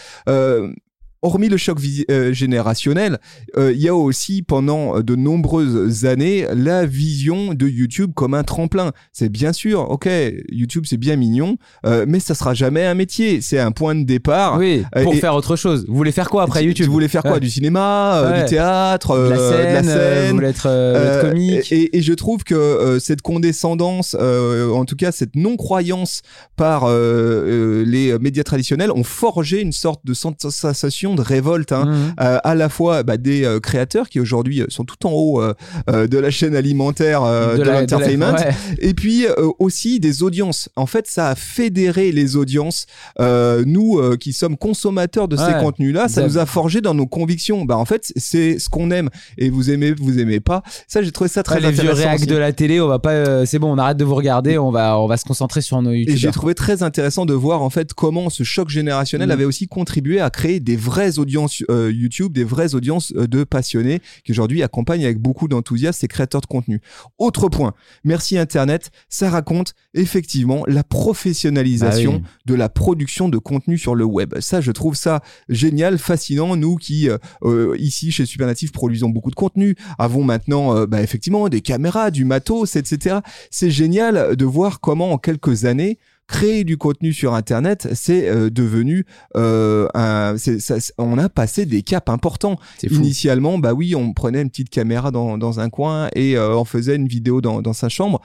Euh, 1.23 1.27
hormis 1.27 1.49
le 1.49 1.57
choc 1.57 1.77
euh, 2.09 2.33
générationnel, 2.33 3.17
euh, 3.57 3.71
il 3.73 3.79
y 3.81 3.87
a 3.89 3.95
aussi 3.95 4.41
pendant 4.41 4.99
de 5.01 5.15
nombreuses 5.15 6.05
années 6.05 6.45
la 6.55 6.85
vision 6.85 7.53
de 7.53 7.67
YouTube 7.67 8.11
comme 8.15 8.33
un 8.33 8.43
tremplin. 8.43 8.91
C'est 9.11 9.29
bien 9.29 9.53
sûr, 9.53 9.89
ok, 9.89 10.07
YouTube 10.49 10.85
c'est 10.87 10.97
bien 10.97 11.15
mignon, 11.17 11.57
euh, 11.85 12.05
mais 12.07 12.19
ça 12.19 12.35
sera 12.35 12.53
jamais 12.53 12.85
un 12.85 12.93
métier. 12.95 13.41
C'est 13.41 13.59
un 13.59 13.71
point 13.71 13.95
de 13.95 14.03
départ. 14.03 14.57
Oui, 14.57 14.83
Euh, 14.95 15.03
pour 15.03 15.15
faire 15.15 15.35
autre 15.35 15.55
chose. 15.55 15.85
Vous 15.87 15.95
voulez 15.95 16.11
faire 16.11 16.29
quoi 16.29 16.43
après 16.43 16.61
Tu- 16.61 16.67
YouTube 16.67 16.85
Tu 16.85 16.91
voulais 16.91 17.07
faire 17.07 17.21
quoi? 17.21 17.33
Ouais. 17.33 17.39
Du 17.39 17.49
cinéma, 17.49 18.17
euh, 18.23 18.31
Ouais. 18.31 18.43
du 18.43 18.49
théâtre, 18.49 19.17
de 19.17 19.29
la 19.29 19.37
euh, 19.39 19.81
scène, 19.81 19.85
euh, 19.89 20.27
vous 20.29 20.35
voulez 20.35 20.47
être, 20.47 20.65
euh, 20.67 20.95
être 21.19 21.25
Euh, 21.25 21.29
comique. 21.29 21.71
et, 21.71 21.97
et 21.97 22.01
je 22.01 22.13
trouve 22.13 22.43
que 22.43 22.55
euh, 22.55 22.99
cette 22.99 23.21
condescendance, 23.21 24.15
euh, 24.19 24.71
en 24.71 24.85
tout 24.85 24.95
cas 24.95 25.11
cette 25.11 25.35
non-croyance 25.35 26.21
par 26.55 26.85
euh, 26.85 26.89
euh, 26.91 27.85
les 27.85 28.17
médias 28.19 28.43
traditionnels, 28.43 28.91
ont 28.91 29.03
forgé 29.03 29.61
une 29.61 29.71
sorte 29.73 30.05
de 30.05 30.13
sensation 30.13 31.08
de 31.15 31.21
révolte. 31.21 31.71
hein. 31.71 32.13
Euh, 32.21 32.37
à 32.43 32.55
la 32.55 32.69
fois 32.69 33.03
bah, 33.03 33.17
des 33.17 33.43
euh, 33.45 33.59
créateurs 33.59 34.09
qui 34.09 34.19
aujourd'hui 34.19 34.63
sont 34.69 34.83
tout 34.85 35.05
en 35.07 35.11
haut 35.11 35.41
euh, 35.41 35.53
euh, 35.89 36.07
de 36.07 36.17
la 36.17 36.31
chaîne 36.31 36.55
alimentaire 36.55 37.23
euh, 37.23 37.57
de, 37.57 37.63
la- 37.63 37.81
l'entertainment 37.81 38.33
ouais. 38.33 38.51
et 38.79 38.93
puis 38.93 39.25
euh, 39.25 39.49
aussi 39.59 39.99
des 39.99 40.23
audiences. 40.23 40.69
En 40.75 40.85
fait, 40.85 41.07
ça 41.07 41.29
a 41.29 41.35
fédéré 41.35 42.11
les 42.11 42.35
audiences. 42.35 42.85
Euh, 43.19 43.63
nous 43.65 43.97
euh, 43.99 44.15
qui 44.17 44.33
sommes 44.33 44.57
consommateurs 44.57 45.27
de 45.27 45.35
ces 45.35 45.53
contenus-là, 45.59 46.07
ça 46.07 46.25
nous 46.25 46.37
a 46.37 46.45
forgé 46.45 46.81
dans 46.81 46.93
nos 46.93 47.07
convictions. 47.07 47.65
Bah 47.65 47.77
en 47.77 47.85
fait, 47.85 48.11
c'est 48.15 48.59
ce 48.59 48.69
qu'on 48.69 48.91
aime 48.91 49.09
et 49.37 49.49
vous 49.49 49.69
aimez, 49.71 49.91
vous 49.93 50.19
aimez 50.19 50.39
pas. 50.39 50.63
Ça, 50.87 51.01
j'ai 51.01 51.11
trouvé 51.11 51.27
ça 51.29 51.43
très 51.43 51.55
Ouais, 51.55 51.61
les 51.61 51.71
vieux 51.71 51.81
intéressant. 51.81 52.09
réacs 52.09 52.25
de 52.25 52.35
la 52.35 52.53
télé, 52.53 52.79
on 52.81 52.87
va 52.87 52.99
pas. 52.99 53.11
euh, 53.11 53.45
c'est 53.45 53.59
bon, 53.59 53.73
on 53.73 53.77
arrête 53.77 53.97
de 53.97 54.05
vous 54.05 54.15
regarder, 54.15 54.57
on 54.57 54.71
va, 54.71 54.97
on 54.99 55.07
va 55.07 55.17
se 55.17 55.25
concentrer 55.25 55.61
sur 55.61 55.81
nos 55.81 55.91
Et 55.91 56.05
j'ai 56.15 56.31
trouvé 56.31 56.53
très 56.55 56.83
intéressant 56.83 57.25
de 57.25 57.33
voir 57.33 57.61
en 57.61 57.69
fait 57.69 57.93
comment 57.93 58.29
ce 58.29 58.43
choc 58.43 58.69
générationnel 58.69 59.27
Mhm. 59.29 59.33
avait 59.33 59.45
aussi 59.45 59.67
contribué 59.67 60.19
à 60.21 60.29
créer 60.29 60.59
des 60.59 60.75
vraies 60.99 61.17
audiences 61.17 61.63
euh, 61.69 61.89
YouTube, 61.93 62.33
des 62.33 62.43
vraies 62.43 62.75
audiences 62.75 63.13
euh, 63.15 63.25
de 63.25 63.45
passionnés 63.45 64.01
qui 64.25 64.33
aujourd'hui 64.33 64.63
accompagnent 64.63 65.05
avec 65.05 65.17
beaucoup 65.17 65.47
d'enthousiasme 65.47 65.97
ces 65.97 66.09
créateurs 66.09 66.41
de 66.41 66.45
contenu. 66.45 66.81
Autre 67.17 67.47
point, 67.47 67.73
merci 68.03 68.37
Internet, 68.37 68.91
ça 69.07 69.29
raconte 69.29 69.75
effectivement 69.93 70.65
la 70.67 70.83
professionnalisation 70.83 72.15
oui. 72.15 72.23
de 72.45 72.53
la 72.53 72.67
production 72.67 73.29
de 73.29 73.37
contenu 73.37 73.77
sur 73.77 73.95
le 73.95 74.03
web. 74.03 74.37
Ça, 74.41 74.59
je 74.59 74.71
trouve 74.71 74.95
ça 74.95 75.21
génial, 75.47 75.97
fascinant. 75.99 76.57
Nous 76.57 76.75
qui, 76.75 77.09
euh, 77.43 77.75
ici, 77.77 78.11
chez 78.11 78.25
Supernatif, 78.25 78.73
produisons 78.73 79.09
beaucoup 79.09 79.31
de 79.31 79.35
contenu, 79.35 79.75
avons 79.97 80.25
maintenant, 80.25 80.85
bah, 80.85 81.01
effectivement, 81.01 81.47
des 81.47 81.61
caméras, 81.61 82.11
du 82.11 82.25
matos, 82.25 82.75
etc. 82.75 83.19
C'est 83.51 83.71
génial 83.71 84.35
de 84.35 84.45
voir 84.45 84.81
comment, 84.81 85.13
en 85.13 85.17
quelques 85.17 85.63
années, 85.63 85.97
créer 86.29 86.63
du 86.63 86.77
contenu 86.77 87.11
sur 87.11 87.33
Internet, 87.33 87.89
c'est 87.93 88.29
euh, 88.29 88.49
devenu 88.51 89.05
euh, 89.35 89.87
un, 89.95 90.35
ça- 90.37 90.75
on 90.97 91.17
a 91.17 91.27
passé 91.27 91.65
des 91.65 91.81
caps 91.81 92.09
importants. 92.09 92.57
Initialement, 92.97 93.57
bah 93.57 93.73
oui, 93.73 93.95
on 93.95 94.13
prenait 94.13 94.41
une 94.43 94.49
petite 94.49 94.69
caméra 94.69 95.09
dans, 95.11 95.37
dans 95.39 95.59
un 95.59 95.69
coin 95.69 96.09
et 96.15 96.37
euh, 96.37 96.55
on 96.55 96.65
faisait 96.65 96.95
une 96.95 97.07
vidéo 97.07 97.41
dans, 97.41 97.61
dans 97.61 97.73
sa 97.73 97.89
chambre. 97.89 98.21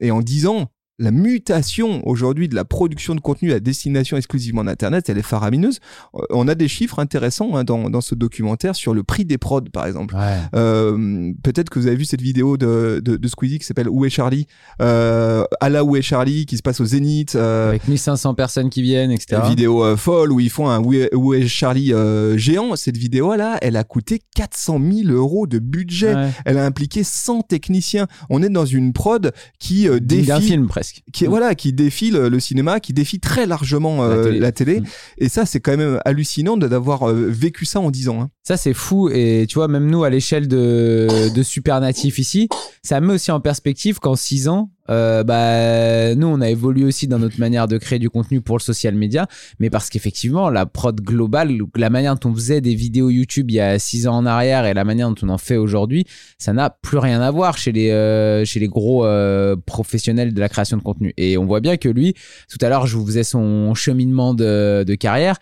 Et 0.00 0.10
en 0.10 0.20
10 0.20 0.46
ans, 0.46 0.70
la 0.98 1.10
mutation 1.10 2.06
aujourd'hui 2.08 2.48
de 2.48 2.54
la 2.56 2.64
production 2.64 3.14
de 3.14 3.20
contenu 3.20 3.52
à 3.52 3.60
destination 3.60 4.16
exclusivement 4.16 4.64
d'Internet, 4.64 5.08
elle 5.08 5.18
est 5.18 5.22
faramineuse. 5.22 5.78
Euh, 6.14 6.20
On 6.30 6.48
a 6.48 6.54
des 6.54 6.66
chiffres 6.68 6.98
intéressants 6.98 7.56
hein, 7.56 7.62
dans, 7.64 7.88
dans 7.88 8.00
ce 8.00 8.14
documentaire 8.16 8.74
sur 8.74 8.94
le 8.94 9.02
prix 9.04 9.24
des 9.24 9.38
prods, 9.38 9.60
par 9.72 9.86
exemple. 9.86 10.16
Ouais. 10.16 10.36
Euh, 10.56 11.32
Peut-être 11.42 11.70
que 11.70 11.78
vous 11.78 11.86
avez 11.86 11.96
vu 11.96 12.04
cette 12.04 12.20
vidéo 12.20 12.56
de, 12.56 13.00
de, 13.04 13.16
de 13.16 13.28
Squeezie 13.28 13.58
qui 13.60 13.64
s'appelle 13.66 13.88
Où 13.88 14.04
est 14.04 14.10
Charlie? 14.10 14.46
Euh, 14.82 15.44
À 15.60 15.68
la 15.68 15.84
Où 15.84 15.94
est 15.96 16.02
Charlie 16.02 16.46
qui 16.46 16.56
se 16.56 16.62
passe 16.62 16.80
au 16.80 16.84
Zénith. 16.84 17.36
euh, 17.36 17.68
Avec 17.68 17.86
1500 17.86 18.34
personnes 18.34 18.70
qui 18.70 18.82
viennent, 18.82 19.10
etc. 19.12 19.40
une 19.44 19.50
vidéo 19.50 19.84
euh, 19.84 19.96
folle 19.96 20.32
où 20.32 20.40
ils 20.40 20.50
font 20.50 20.68
un 20.68 20.80
Où 20.80 20.94
est, 20.94 21.14
où 21.14 21.32
est 21.34 21.46
Charlie 21.46 21.92
géant. 22.36 22.74
Cette 22.76 22.96
vidéo-là, 22.96 23.58
elle 23.62 23.76
a 23.76 23.84
coûté 23.84 24.20
400 24.34 24.80
000 25.04 25.12
euros 25.14 25.46
de 25.46 25.58
budget. 25.60 26.14
Ouais. 26.14 26.30
Elle 26.44 26.58
a 26.58 26.64
impliqué 26.64 27.04
100 27.04 27.42
techniciens. 27.42 28.08
On 28.30 28.42
est 28.42 28.48
dans 28.50 28.66
une 28.66 28.92
prod 28.92 29.32
qui 29.60 29.88
Digne 30.00 30.24
d'un 30.24 30.36
défie 30.38 30.48
film 30.48 30.66
presque. 30.66 30.87
Qui 31.12 31.24
est, 31.24 31.28
voilà 31.28 31.54
qui 31.54 31.72
défie 31.72 32.10
le, 32.10 32.28
le 32.28 32.40
cinéma 32.40 32.80
qui 32.80 32.92
défie 32.92 33.20
très 33.20 33.46
largement 33.46 34.02
euh, 34.04 34.30
La 34.32 34.38
la 34.38 34.52
télé. 34.52 34.80
Mm. 34.80 34.84
et 35.18 35.28
ça 35.28 35.46
c'est 35.46 35.60
quand 35.60 35.76
même 35.76 36.00
hallucinant 36.04 36.56
de- 36.56 36.68
d'avoir 36.68 37.08
euh, 37.08 37.26
vécu 37.28 37.64
ça 37.64 37.80
en 37.80 37.90
10 37.90 38.08
ans 38.08 38.22
hein. 38.22 38.30
Ça, 38.42 38.56
c'est 38.56 38.72
fou. 38.72 39.10
Et 39.10 39.44
tu 39.46 39.56
vois, 39.56 39.68
même 39.68 39.90
nous, 39.90 40.04
à 40.04 40.08
l'échelle 40.10 40.48
de, 40.48 41.28
de 41.34 41.42
ici, 42.18 42.48
ça 42.82 42.98
met 43.02 43.12
aussi 43.12 43.30
en 43.30 43.40
perspective 43.40 43.98
qu'en 43.98 44.16
6 44.16 44.48
ans, 44.48 44.70
euh, 44.90 45.22
bah, 45.24 46.14
nous, 46.14 46.26
on 46.26 46.40
a 46.40 46.48
évolué 46.48 46.84
aussi 46.84 47.08
dans 47.08 47.18
notre 47.18 47.38
manière 47.38 47.68
de 47.68 47.78
créer 47.78 47.98
du 47.98 48.10
contenu 48.10 48.40
pour 48.40 48.56
le 48.56 48.62
social 48.62 48.94
media. 48.94 49.26
Mais 49.58 49.70
parce 49.70 49.90
qu'effectivement, 49.90 50.50
la 50.50 50.66
prod 50.66 51.00
globale, 51.00 51.56
la 51.76 51.90
manière 51.90 52.16
dont 52.16 52.30
on 52.30 52.34
faisait 52.34 52.60
des 52.60 52.74
vidéos 52.74 53.10
YouTube 53.10 53.50
il 53.50 53.54
y 53.54 53.60
a 53.60 53.78
6 53.78 54.06
ans 54.08 54.16
en 54.16 54.26
arrière 54.26 54.66
et 54.66 54.74
la 54.74 54.84
manière 54.84 55.08
dont 55.08 55.16
on 55.22 55.28
en 55.28 55.38
fait 55.38 55.56
aujourd'hui, 55.56 56.04
ça 56.38 56.52
n'a 56.52 56.70
plus 56.70 56.98
rien 56.98 57.20
à 57.20 57.30
voir 57.30 57.58
chez 57.58 57.72
les, 57.72 57.90
euh, 57.90 58.44
chez 58.44 58.60
les 58.60 58.68
gros 58.68 59.04
euh, 59.04 59.56
professionnels 59.66 60.34
de 60.34 60.40
la 60.40 60.48
création 60.48 60.76
de 60.76 60.82
contenu. 60.82 61.12
Et 61.16 61.38
on 61.38 61.44
voit 61.44 61.60
bien 61.60 61.76
que 61.76 61.88
lui, 61.88 62.14
tout 62.48 62.58
à 62.64 62.68
l'heure, 62.68 62.86
je 62.86 62.96
vous 62.96 63.06
faisais 63.06 63.24
son 63.24 63.74
cheminement 63.74 64.34
de, 64.34 64.84
de 64.86 64.94
carrière 64.94 65.36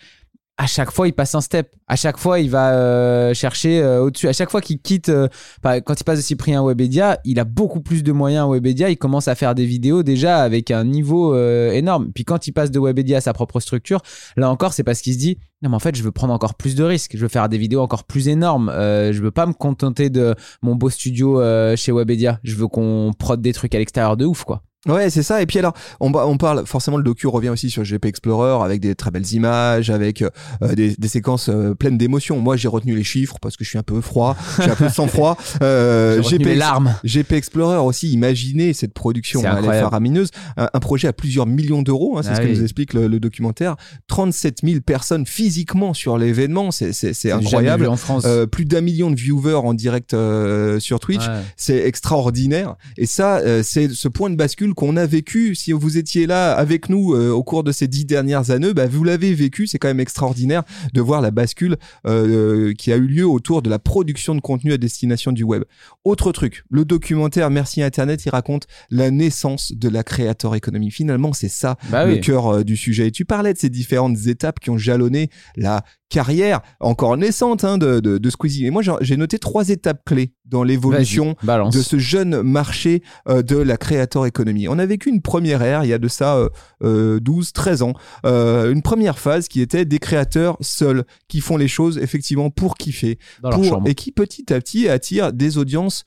à 0.59 0.67
chaque 0.67 0.91
fois, 0.91 1.07
il 1.07 1.13
passe 1.13 1.35
un 1.35 1.41
step. 1.41 1.75
À 1.87 1.97
chaque 1.97 2.17
fois, 2.17 2.41
il 2.41 2.49
va 2.49 2.73
euh, 2.73 3.35
chercher 3.35 3.83
euh, 3.83 4.03
au-dessus. 4.03 4.27
À 4.27 4.33
chaque 4.33 4.51
fois 4.51 4.61
qu'il 4.61 4.81
quitte, 4.81 5.11
euh, 5.11 5.29
quand 5.63 6.01
il 6.01 6.05
passe 6.05 6.19
de 6.19 6.25
Cyprien 6.25 6.63
à 6.63 6.65
Webedia, 6.65 7.21
il 7.25 7.39
a 7.39 7.45
beaucoup 7.45 7.81
plus 7.81 8.03
de 8.03 8.11
moyens 8.13 8.47
à 8.47 8.51
Webedia. 8.51 8.89
Il 8.89 8.97
commence 8.97 9.29
à 9.29 9.35
faire 9.35 9.55
des 9.55 9.67
vidéos 9.67 10.03
déjà 10.03 10.39
avec 10.39 10.71
un 10.71 10.85
niveau 10.85 11.35
euh, 11.35 11.73
énorme. 11.73 12.11
Puis 12.13 12.25
quand 12.25 12.47
il 12.47 12.53
passe 12.53 12.71
de 12.71 12.81
Webedia 12.81 13.19
à 13.19 13.21
sa 13.21 13.35
propre 13.35 13.61
structure, 13.61 14.01
là 14.37 14.51
encore, 14.51 14.73
c'est 14.73 14.85
parce 14.85 15.03
qu'il 15.03 15.13
se 15.13 15.19
dit 15.19 15.39
non, 15.63 15.71
mais 15.71 15.77
en 15.77 15.81
fait, 15.81 15.97
je 15.97 16.03
veux 16.03 16.13
prendre 16.13 16.35
encore 16.35 16.55
plus 16.55 16.75
de 16.75 16.85
risques. 16.85 17.13
Je 17.17 17.23
veux 17.23 17.29
faire 17.29 17.49
des 17.49 17.57
vidéos 17.59 17.81
encore 17.81 18.05
plus 18.05 18.29
énormes. 18.29 18.69
Euh, 18.69 19.13
je 19.13 19.23
veux 19.23 19.31
pas 19.31 19.47
me 19.47 19.55
contenter 19.55 20.11
de 20.11 20.35
mon 20.63 20.75
beau 20.75 20.91
studio 20.91 21.41
euh, 21.41 21.77
chez 21.77 21.93
Webedia. 21.93 22.41
Je 22.45 22.57
veux 22.57 22.69
qu'on 22.69 23.13
prod 23.19 23.41
des 23.41 23.53
trucs 23.55 23.75
à 23.75 23.79
l'extérieur 23.79 24.17
de 24.17 24.27
ouf, 24.27 24.45
quoi. 24.45 24.63
Ouais, 24.87 25.11
c'est 25.11 25.25
ça. 25.25 25.43
Et 25.43 25.47
puis 25.47 25.59
alors, 25.59 25.73
on, 25.99 26.13
parle 26.39 26.65
forcément 26.65 26.97
le 26.97 27.03
docu 27.03 27.27
revient 27.27 27.49
aussi 27.49 27.71
sur 27.71 27.83
GP 27.83 28.05
Explorer 28.07 28.65
avec 28.65 28.81
des 28.81 28.95
très 28.95 29.11
belles 29.11 29.33
images, 29.33 29.91
avec 29.91 30.23
euh, 30.23 30.31
des, 30.75 30.95
des 30.97 31.09
séquences 31.09 31.49
euh, 31.49 31.75
pleines 31.75 31.99
d'émotions. 31.99 32.39
Moi, 32.39 32.57
j'ai 32.57 32.69
retenu 32.69 32.95
les 32.95 33.03
chiffres 33.03 33.37
parce 33.43 33.57
que 33.57 33.65
je 33.65 33.71
suis 33.71 33.79
un 33.79 33.83
peu 33.83 34.01
froid, 34.01 34.37
j'ai 34.63 34.71
un 34.71 34.77
peu 34.77 34.89
sans 34.89 35.07
froid. 35.09 35.37
Euh, 35.63 36.23
les 36.31 36.37
Ex- 36.37 36.59
larmes. 36.59 36.95
GP 37.05 37.33
Explorer 37.33 37.79
aussi, 37.79 38.13
imaginez 38.13 38.73
cette 38.75 38.93
production, 38.93 39.43
hein, 39.45 39.57
elle 39.59 39.65
est 39.65 39.81
faramineuse. 39.81 40.31
Un, 40.57 40.69
un 40.73 40.81
projet 40.81 41.09
à 41.09 41.13
plusieurs 41.13 41.47
millions 41.47 41.83
d'euros, 41.83 42.19
hein, 42.19 42.23
c'est 42.23 42.31
Ah 42.31 42.37
ce 42.37 42.41
que 42.43 42.47
nous 42.49 42.63
explique 42.63 42.93
le, 42.93 43.09
le 43.09 43.19
documentaire. 43.19 43.77
37 44.09 44.59
000 44.63 44.81
personnes 44.83 45.27
physiquement 45.27 45.95
sur 45.95 46.19
l'événement, 46.19 46.71
c'est 46.71 47.33
incroyable. 47.33 47.85
vu 47.85 47.89
en 47.89 47.97
France. 47.97 48.25
Euh, 48.27 48.47
plus 48.47 48.65
d'un 48.67 48.81
million 48.83 49.11
de 49.11 49.17
viewers 49.17 49.55
en 49.55 49.75
direct 49.75 50.15
euh, 50.15 50.79
sur 50.79 51.01
Twitch 51.01 51.27
Ouais. 51.27 51.43
c'est 51.57 51.79
extraordinaire. 51.87 52.77
Et 52.99 53.07
ça, 53.07 53.39
euh, 53.39 53.63
c'est 53.65 53.89
ce 53.91 54.09
point 54.09 54.31
de 54.31 54.37
bascule 54.37 54.66
qu'on 54.75 54.97
a 54.97 55.07
vécu. 55.07 55.55
Si 55.55 55.73
vous 55.73 55.99
étiez 55.99 56.27
là 56.27 56.53
avec 56.53 56.89
nous 56.89 57.15
euh, 57.15 57.31
au 57.31 57.43
cours 57.43 57.65
de 57.65 57.73
ces 57.73 57.89
dix 57.89 58.05
dernières 58.05 58.51
années, 58.51 58.75
bah, 58.75 58.87
vous 58.87 59.05
l'avez 59.05 59.35
vécu. 59.35 59.67
C'est 59.67 59.79
quand 59.79 59.89
même 59.89 60.01
extraordinaire 60.01 60.63
de 60.93 61.01
voir 61.01 61.21
la 61.21 61.31
bascule 61.31 61.77
euh, 62.07 62.73
qui 62.75 62.93
a 62.93 62.97
eu 62.97 63.07
lieu 63.07 63.27
autour 63.27 63.63
de 63.63 63.71
la 63.71 63.79
production 63.79 64.35
de 64.35 64.41
contenu 64.41 64.73
à 64.73 64.79
destination 64.79 65.33
du 65.33 65.43
web. 65.45 65.63
Autre 66.05 66.33
truc, 66.33 66.65
le 66.71 66.85
documentaire 66.85 67.51
Merci 67.51 67.83
Internet, 67.83 68.25
il 68.27 68.31
raconte 68.31 68.67
la 68.91 69.11
naissance 69.11 69.73
de 69.73 69.89
la 69.89 70.03
créateur 70.03 70.55
économie. 70.55 70.91
Finalement, 70.91 71.33
c'est 71.33 71.49
ça 71.49 71.77
Bah 71.91 72.05
le 72.07 72.15
oui. 72.15 72.21
cœur 72.21 72.47
euh, 72.49 72.65
du 72.65 72.77
sujet. 72.77 73.09
Et 73.09 73.13
tu 73.13 73.25
parlais 73.25 73.53
de 73.53 73.59
ces 73.59 73.71
différentes 73.71 74.27
étapes 74.27 74.61
qui 74.61 74.71
ont 74.71 74.79
jalonné 74.79 75.31
la 75.57 75.85
carrière 76.09 76.61
encore 76.81 77.17
naissante 77.17 77.65
hein, 77.65 77.79
de, 77.79 78.01
de, 78.01 78.19
de 78.19 78.31
Squeezie. 78.31 78.67
Et 78.67 78.71
moi, 78.71 78.83
j'ai- 79.01 79.17
noté 79.17 79.39
trois 79.39 79.71
étapes 79.71 80.03
clés 80.05 80.33
dans 80.45 80.63
l'évolution 80.63 81.35
de 81.71 81.81
ce 81.83 81.99
jeune 81.99 82.43
marché 82.43 83.03
euh, 83.29 83.43
de 83.43 83.57
la 83.57 83.77
créateur 83.77 84.27
économie. 84.27 84.69
On 84.69 84.79
a 84.79 84.87
vécu 84.87 85.09
une 85.09 85.23
première 85.23 85.63
ère, 85.63 85.85
il 85.85 85.89
y 85.89 85.93
a 85.93 85.99
de 85.99 86.09
ça 86.09 86.37
euh, 86.37 86.49
euh, 86.85 87.19
12, 87.21 87.53
13 87.53 87.83
ans, 87.83 87.95
euh, 88.25 88.73
une 88.73 88.83
première 88.83 89.19
phase 89.19 89.49
qui 89.49 89.61
était 89.61 89.85
des 89.85 89.99
créateurs 89.99 90.57
seuls, 90.61 91.05
qui 91.29 91.41
font 91.41 91.57
les 91.57 91.69
choses 91.69 91.99
effectivement 91.99 92.51
pour 92.51 92.77
kiffer, 92.77 93.19
pour- 93.51 93.65
et 93.87 93.95
qui 93.95 94.13
petit 94.13 94.53
à 94.53 94.61
petit 94.61 94.89
attirent 94.89 95.33
des 95.33 95.59
audiences 95.59 96.05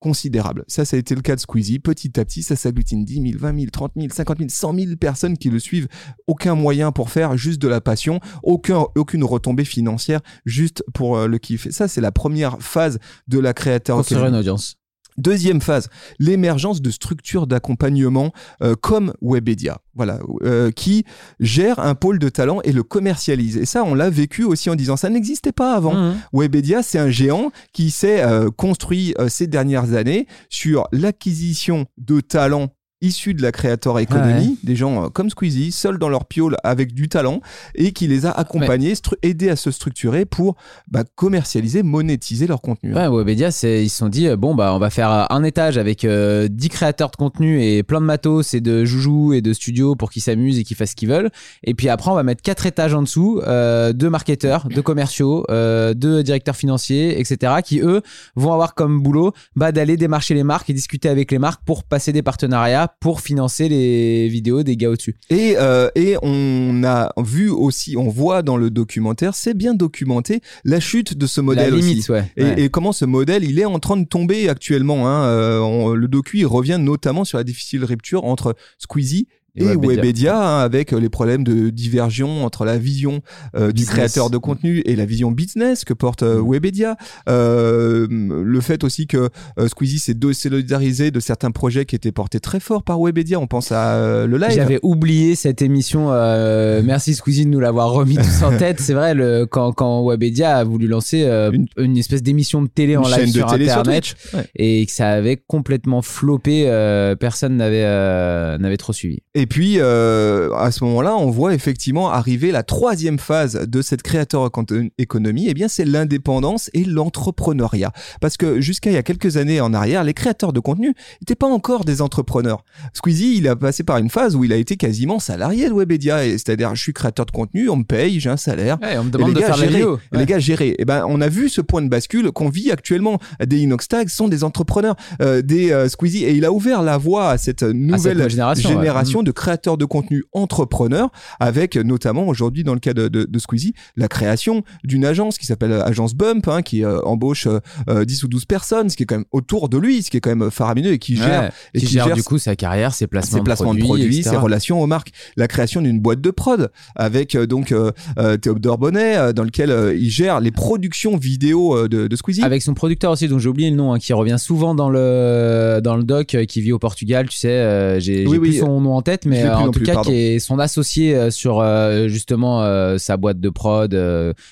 considérables. 0.00 0.64
Ça, 0.68 0.84
ça 0.84 0.96
a 0.96 0.98
été 0.98 1.14
le 1.14 1.22
cas 1.22 1.34
de 1.34 1.40
Squeezie. 1.40 1.78
Petit 1.78 2.18
à 2.18 2.24
petit, 2.24 2.42
ça 2.42 2.56
s'agglutine 2.56 3.04
10 3.04 3.32
000, 3.32 3.38
20 3.38 3.58
000, 3.58 3.70
30 3.70 3.92
000, 3.96 4.08
50 4.12 4.38
000, 4.38 4.48
100 4.50 4.74
000 4.74 4.96
personnes 4.96 5.36
qui 5.36 5.50
le 5.50 5.58
suivent. 5.58 5.88
Aucun 6.26 6.54
moyen 6.54 6.92
pour 6.92 7.10
faire, 7.10 7.36
juste 7.36 7.60
de 7.60 7.68
la 7.68 7.80
passion. 7.80 8.20
Aucun, 8.42 8.86
aucune 8.96 9.24
retombée 9.24 9.64
financière, 9.64 10.20
juste 10.44 10.84
pour 10.94 11.16
euh, 11.16 11.26
le 11.26 11.38
kiff. 11.38 11.68
Ça, 11.70 11.88
c'est 11.88 12.00
la 12.00 12.12
première 12.12 12.60
phase 12.60 12.98
de 13.26 13.38
la 13.38 13.52
créateur 13.52 13.96
Construire 13.96 14.26
une 14.26 14.34
audience. 14.34 14.76
Deuxième 15.18 15.60
phase, 15.60 15.88
l'émergence 16.18 16.80
de 16.80 16.90
structures 16.90 17.46
d'accompagnement 17.46 18.32
euh, 18.62 18.74
comme 18.80 19.12
Webedia, 19.20 19.78
voilà, 19.94 20.20
euh, 20.42 20.70
qui 20.70 21.04
gèrent 21.40 21.80
un 21.80 21.94
pôle 21.94 22.18
de 22.20 22.28
talent 22.28 22.60
et 22.62 22.72
le 22.72 22.84
commercialise. 22.84 23.56
Et 23.56 23.66
ça, 23.66 23.82
on 23.84 23.94
l'a 23.94 24.10
vécu 24.10 24.44
aussi 24.44 24.70
en 24.70 24.76
disant 24.76 24.96
ça 24.96 25.10
n'existait 25.10 25.52
pas 25.52 25.74
avant. 25.74 25.94
Mhm. 25.94 26.16
Webedia, 26.32 26.82
c'est 26.82 26.98
un 26.98 27.10
géant 27.10 27.50
qui 27.72 27.90
s'est 27.90 28.22
euh, 28.22 28.50
construit 28.50 29.14
euh, 29.18 29.28
ces 29.28 29.48
dernières 29.48 29.94
années 29.94 30.26
sur 30.48 30.86
l'acquisition 30.92 31.86
de 31.98 32.20
talents 32.20 32.68
issus 33.00 33.34
de 33.34 33.42
la 33.42 33.52
Creator 33.52 34.00
Economy, 34.00 34.58
des 34.62 34.76
gens 34.76 35.04
euh, 35.04 35.08
comme 35.08 35.30
Squeezie, 35.30 35.72
seuls 35.72 35.98
dans 35.98 36.08
leur 36.08 36.24
piole 36.26 36.56
avec 36.64 36.94
du 36.94 37.08
talent, 37.08 37.40
et 37.74 37.92
qui 37.92 38.08
les 38.08 38.26
a 38.26 38.30
accompagnés, 38.30 38.94
aidés 39.22 39.50
à 39.50 39.56
se 39.56 39.70
structurer 39.70 40.24
pour 40.24 40.56
bah, 40.88 41.04
commercialiser, 41.14 41.82
monétiser 41.82 42.46
leur 42.46 42.60
contenu. 42.60 42.94
Ouais, 42.94 43.08
Webedia, 43.08 43.48
ils 43.48 43.90
se 43.90 43.96
sont 43.96 44.08
dit, 44.08 44.28
euh, 44.28 44.36
bon, 44.36 44.54
bah, 44.54 44.74
on 44.74 44.78
va 44.78 44.90
faire 44.90 45.10
euh, 45.10 45.24
un 45.30 45.44
étage 45.44 45.78
avec 45.78 46.04
euh, 46.04 46.48
10 46.50 46.68
créateurs 46.68 47.10
de 47.10 47.16
contenu 47.16 47.62
et 47.62 47.82
plein 47.82 48.00
de 48.00 48.06
matos 48.06 48.54
et 48.54 48.60
de 48.60 48.84
joujoux 48.84 49.32
et 49.32 49.40
de 49.40 49.52
studios 49.52 49.96
pour 49.96 50.10
qu'ils 50.10 50.22
s'amusent 50.22 50.58
et 50.58 50.64
qu'ils 50.64 50.76
fassent 50.76 50.90
ce 50.90 50.96
qu'ils 50.96 51.08
veulent. 51.08 51.30
Et 51.64 51.74
puis 51.74 51.88
après, 51.88 52.10
on 52.10 52.14
va 52.14 52.22
mettre 52.22 52.42
quatre 52.42 52.66
étages 52.66 52.94
en 52.94 53.02
dessous, 53.02 53.40
euh, 53.46 53.92
deux 53.92 54.10
marketeurs, 54.10 54.68
deux 54.68 54.82
commerciaux, 54.82 55.44
euh, 55.50 55.94
deux 55.94 56.22
directeurs 56.22 56.56
financiers, 56.56 57.18
etc., 57.20 57.54
qui 57.64 57.80
eux 57.80 58.02
vont 58.36 58.52
avoir 58.52 58.74
comme 58.74 59.02
boulot 59.02 59.32
bah, 59.56 59.72
d'aller 59.72 59.96
démarcher 59.96 60.34
les 60.34 60.44
marques 60.44 60.70
et 60.70 60.72
discuter 60.72 61.08
avec 61.08 61.30
les 61.30 61.38
marques 61.38 61.62
pour 61.64 61.84
passer 61.84 62.12
des 62.12 62.22
partenariats 62.22 62.87
pour 63.00 63.20
financer 63.20 63.68
les 63.68 64.28
vidéos 64.28 64.62
des 64.62 64.76
gars 64.76 64.90
au-dessus. 64.90 65.16
Et, 65.30 65.54
euh, 65.56 65.88
et 65.94 66.16
on 66.22 66.82
a 66.84 67.12
vu 67.18 67.48
aussi, 67.50 67.96
on 67.96 68.08
voit 68.08 68.42
dans 68.42 68.56
le 68.56 68.70
documentaire, 68.70 69.34
c'est 69.34 69.54
bien 69.54 69.74
documenté, 69.74 70.40
la 70.64 70.80
chute 70.80 71.16
de 71.16 71.26
ce 71.26 71.40
modèle 71.40 71.70
La 71.70 71.76
limite, 71.76 71.98
aussi. 71.98 72.12
ouais. 72.12 72.32
Et, 72.36 72.68
comment 72.68 72.92
ce 72.92 73.04
modèle, 73.04 73.44
il 73.44 73.58
est 73.58 73.64
en 73.64 73.78
train 73.78 73.96
de 73.96 74.06
tomber 74.06 74.48
actuellement. 74.48 75.08
Hein. 75.08 75.24
Euh, 75.24 75.60
on- 75.60 75.94
le 75.94 76.08
docu, 76.08 76.38
il 76.38 76.46
revient 76.46 76.78
notamment 76.80 77.24
sur 77.24 77.38
la 77.38 77.44
difficile 77.44 77.84
rupture 77.84 78.24
entre 78.24 78.54
Squeezie 78.78 79.28
Et 79.58 79.72
et, 79.72 79.76
Webedia. 79.76 80.36
Hein, 80.38 80.60
avec 80.60 80.92
les 80.92 81.08
problèmes 81.08 81.44
de 81.44 81.70
diversion 81.70 82.44
entre 82.44 82.64
la 82.64 82.78
vision 82.78 83.20
euh, 83.56 83.72
du 83.72 83.84
créateur 83.86 84.30
de 84.30 84.38
contenu 84.38 84.82
et 84.84 84.96
la 84.96 85.04
vision 85.06 85.30
business 85.30 85.84
que 85.84 85.94
porte 85.94 86.22
euh, 86.22 86.40
Mm. 86.42 86.50
Webedia. 86.50 86.96
Euh, 87.28 88.06
le 88.10 88.60
fait 88.60 88.84
aussi 88.84 89.06
que 89.06 89.28
euh, 89.58 89.68
Squeezie 89.68 89.98
s'est 89.98 90.14
désolidarisé 90.14 91.10
de 91.10 91.20
certains 91.20 91.50
projets 91.50 91.84
qui 91.84 91.94
étaient 91.96 92.12
portés 92.12 92.40
très 92.40 92.60
fort 92.60 92.82
par 92.82 93.00
Webedia. 93.00 93.38
On 93.40 93.46
pense 93.46 93.72
à 93.72 93.94
euh, 93.94 94.26
le 94.26 94.36
live. 94.38 94.50
J'avais 94.52 94.78
oublié 94.82 95.34
cette 95.34 95.62
émission. 95.62 96.08
euh, 96.12 96.82
merci 96.84 97.14
Squeezie 97.14 97.44
de 97.44 97.50
nous 97.50 97.60
l'avoir 97.60 97.90
remis 97.92 98.16
tous 98.16 98.42
en 98.42 98.56
tête. 98.56 98.80
C'est 98.80 98.94
vrai, 98.94 99.14
le, 99.14 99.46
quand, 99.46 99.72
quand 99.72 100.04
Webedia 100.06 100.56
a 100.56 100.64
voulu 100.64 100.86
lancer 100.86 101.24
euh, 101.24 101.50
Une- 101.52 101.66
une, 101.78 101.96
espèce 101.96 102.22
d'émission 102.22 102.62
de 102.62 102.68
télé 102.68 102.96
en 102.96 103.02
live 103.02 103.30
sur 103.32 103.46
télé 103.46 103.66
sur 103.66 103.78
Internet 103.78 104.04
Twitch. 104.04 104.34
Ouais. 104.34 104.46
et 104.56 104.86
que 104.86 104.92
ça 104.92 105.08
avait 105.10 105.36
complètement 105.36 106.02
floppé, 106.02 106.64
euh, 106.66 107.14
personne 107.16 107.56
n'avait 107.56 107.84
euh, 107.84 108.58
n'avait 108.58 108.76
trop 108.76 108.92
suivi. 108.92 109.18
Et 109.34 109.46
puis, 109.48 109.76
euh, 109.78 110.52
à 110.54 110.70
ce 110.70 110.84
moment-là, 110.84 111.16
on 111.16 111.30
voit 111.30 111.54
effectivement 111.54 112.10
arriver 112.10 112.52
la 112.52 112.62
troisième 112.62 113.18
phase 113.18 113.54
de 113.54 113.82
cette 113.82 114.02
créateur 114.02 114.50
économie. 114.98 115.46
Eh 115.48 115.54
bien, 115.54 115.68
c'est 115.68 115.84
l'indépendance 115.84 116.70
et 116.74 116.84
l'entrepreneuriat. 116.84 117.92
Parce 118.20 118.36
que 118.36 118.60
jusqu'à 118.60 118.90
il 118.90 118.94
y 118.94 118.96
a 118.96 119.02
quelques 119.02 119.36
années 119.36 119.60
en 119.60 119.74
arrière, 119.74 120.04
les 120.04 120.14
créateurs 120.14 120.52
de 120.52 120.60
contenu 120.60 120.94
n'étaient 121.20 121.34
pas 121.34 121.46
encore 121.46 121.84
des 121.84 122.02
entrepreneurs. 122.02 122.64
Squeezie, 122.92 123.36
il 123.38 123.48
a 123.48 123.56
passé 123.56 123.82
par 123.82 123.98
une 123.98 124.10
phase 124.10 124.36
où 124.36 124.44
il 124.44 124.52
a 124.52 124.56
été 124.56 124.76
quasiment 124.76 125.18
salarié 125.18 125.68
de 125.68 125.74
Webedia. 125.74 126.24
Et 126.26 126.32
C'est-à-dire, 126.32 126.74
je 126.74 126.82
suis 126.82 126.92
créateur 126.92 127.26
de 127.26 127.30
contenu, 127.30 127.68
on 127.68 127.76
me 127.76 127.84
paye, 127.84 128.20
j'ai 128.20 128.30
un 128.30 128.36
salaire. 128.36 128.78
on 128.82 129.04
me 129.04 129.08
Et 129.08 129.12
demande 129.12 129.28
les 129.28 129.34
de 129.34 129.40
gars, 129.40 129.46
faire 129.46 129.56
gérer. 129.56 129.80
Et 129.80 130.16
Les 130.16 130.26
gars 130.26 130.38
gérer. 130.38 130.74
Et 130.78 130.84
ben, 130.84 131.04
on 131.08 131.20
a 131.20 131.28
vu 131.28 131.48
ce 131.48 131.60
point 131.60 131.82
de 131.82 131.88
bascule 131.88 132.30
qu'on 132.32 132.48
vit 132.48 132.70
actuellement. 132.70 133.18
Des 133.44 133.58
Inoxtag 133.58 134.08
sont 134.08 134.28
des 134.28 134.44
entrepreneurs, 134.44 134.96
euh, 135.22 135.42
des 135.42 135.72
euh, 135.72 135.88
Squeezie, 135.88 136.24
et 136.24 136.32
il 136.32 136.44
a 136.44 136.52
ouvert 136.52 136.82
la 136.82 136.98
voie 136.98 137.30
à 137.30 137.38
cette 137.38 137.62
nouvelle 137.62 138.18
nouvelle 138.18 138.30
génération, 138.30 138.70
ouais. 138.70 138.76
génération 138.76 139.22
de 139.22 139.30
créateurs 139.38 139.78
de 139.78 139.84
contenu 139.84 140.24
entrepreneurs, 140.32 141.10
avec 141.40 141.76
euh, 141.76 141.82
notamment 141.82 142.26
aujourd'hui 142.26 142.64
dans 142.64 142.74
le 142.74 142.80
cas 142.80 142.92
de, 142.92 143.08
de, 143.08 143.24
de 143.24 143.38
Squeezie, 143.38 143.72
la 143.96 144.08
création 144.08 144.64
d'une 144.84 145.04
agence 145.04 145.38
qui 145.38 145.46
s'appelle 145.46 145.72
euh, 145.72 145.84
Agence 145.84 146.14
Bump, 146.14 146.48
hein, 146.48 146.62
qui 146.62 146.84
euh, 146.84 147.00
embauche 147.02 147.46
euh, 147.46 147.60
euh, 147.88 148.04
10 148.04 148.24
ou 148.24 148.28
12 148.28 148.44
personnes, 148.44 148.90
ce 148.90 148.96
qui 148.96 149.04
est 149.04 149.06
quand 149.06 149.16
même 149.16 149.24
autour 149.32 149.68
de 149.68 149.78
lui, 149.78 150.02
ce 150.02 150.10
qui 150.10 150.16
est 150.16 150.20
quand 150.20 150.34
même 150.34 150.50
faramineux 150.50 150.92
et 150.92 150.98
qui 150.98 151.16
gère 151.16 151.52
et 151.72 151.78
qui, 151.78 151.86
gère, 151.86 152.12
du 152.14 152.22
coup 152.22 152.38
sa 152.38 152.56
carrière, 152.56 152.92
ses 152.92 153.06
placements, 153.06 153.38
ses 153.38 153.44
placements 153.44 153.74
de 153.74 153.80
produits, 153.80 154.22
ses 154.22 154.36
relations 154.36 154.82
aux 154.82 154.86
marques, 154.86 155.12
la 155.36 155.48
création 155.48 155.80
d'une 155.80 156.00
boîte 156.00 156.20
de 156.20 156.30
prod 156.30 156.70
avec 156.96 157.34
euh, 157.34 157.46
donc 157.46 157.72
euh, 157.72 157.92
euh, 158.18 158.36
Théodore 158.36 158.78
Bonnet 158.78 159.16
euh, 159.16 159.32
dans 159.32 159.44
lequel 159.44 159.70
euh, 159.70 159.94
il 159.94 160.10
gère 160.10 160.40
les 160.40 160.50
productions 160.50 161.16
vidéo 161.16 161.76
euh, 161.76 161.88
de, 161.88 162.06
de 162.08 162.16
Squeezie. 162.16 162.42
Avec 162.42 162.62
son 162.62 162.74
producteur 162.74 163.12
aussi, 163.12 163.28
dont 163.28 163.38
j'ai 163.38 163.48
oublié 163.48 163.70
le 163.70 163.76
nom, 163.76 163.92
hein, 163.92 163.98
qui 163.98 164.12
revient 164.12 164.36
souvent 164.38 164.74
dans 164.74 164.90
le, 164.90 165.80
dans 165.82 165.96
le 165.96 166.02
doc, 166.04 166.34
euh, 166.34 166.44
qui 166.44 166.60
vit 166.60 166.72
au 166.72 166.78
Portugal, 166.78 167.28
tu 167.28 167.36
sais, 167.36 167.48
euh, 167.48 168.00
j'ai 168.00 168.26
Oui, 168.26 168.38
plus 168.38 168.58
son 168.58 168.80
nom 168.80 168.94
en 168.94 169.02
tête, 169.02 169.17
mais 169.26 169.44
euh, 169.44 169.56
en 169.56 169.64
tout 169.66 169.72
plus, 169.72 169.84
cas 169.84 169.94
pardon. 169.94 170.10
qui 170.10 170.16
est 170.16 170.38
son 170.38 170.58
associé 170.58 171.14
euh, 171.14 171.30
sur 171.30 171.60
euh, 171.60 172.08
justement 172.08 172.62
sa 172.98 173.16
boîte 173.16 173.40
de 173.40 173.48
prod 173.50 173.90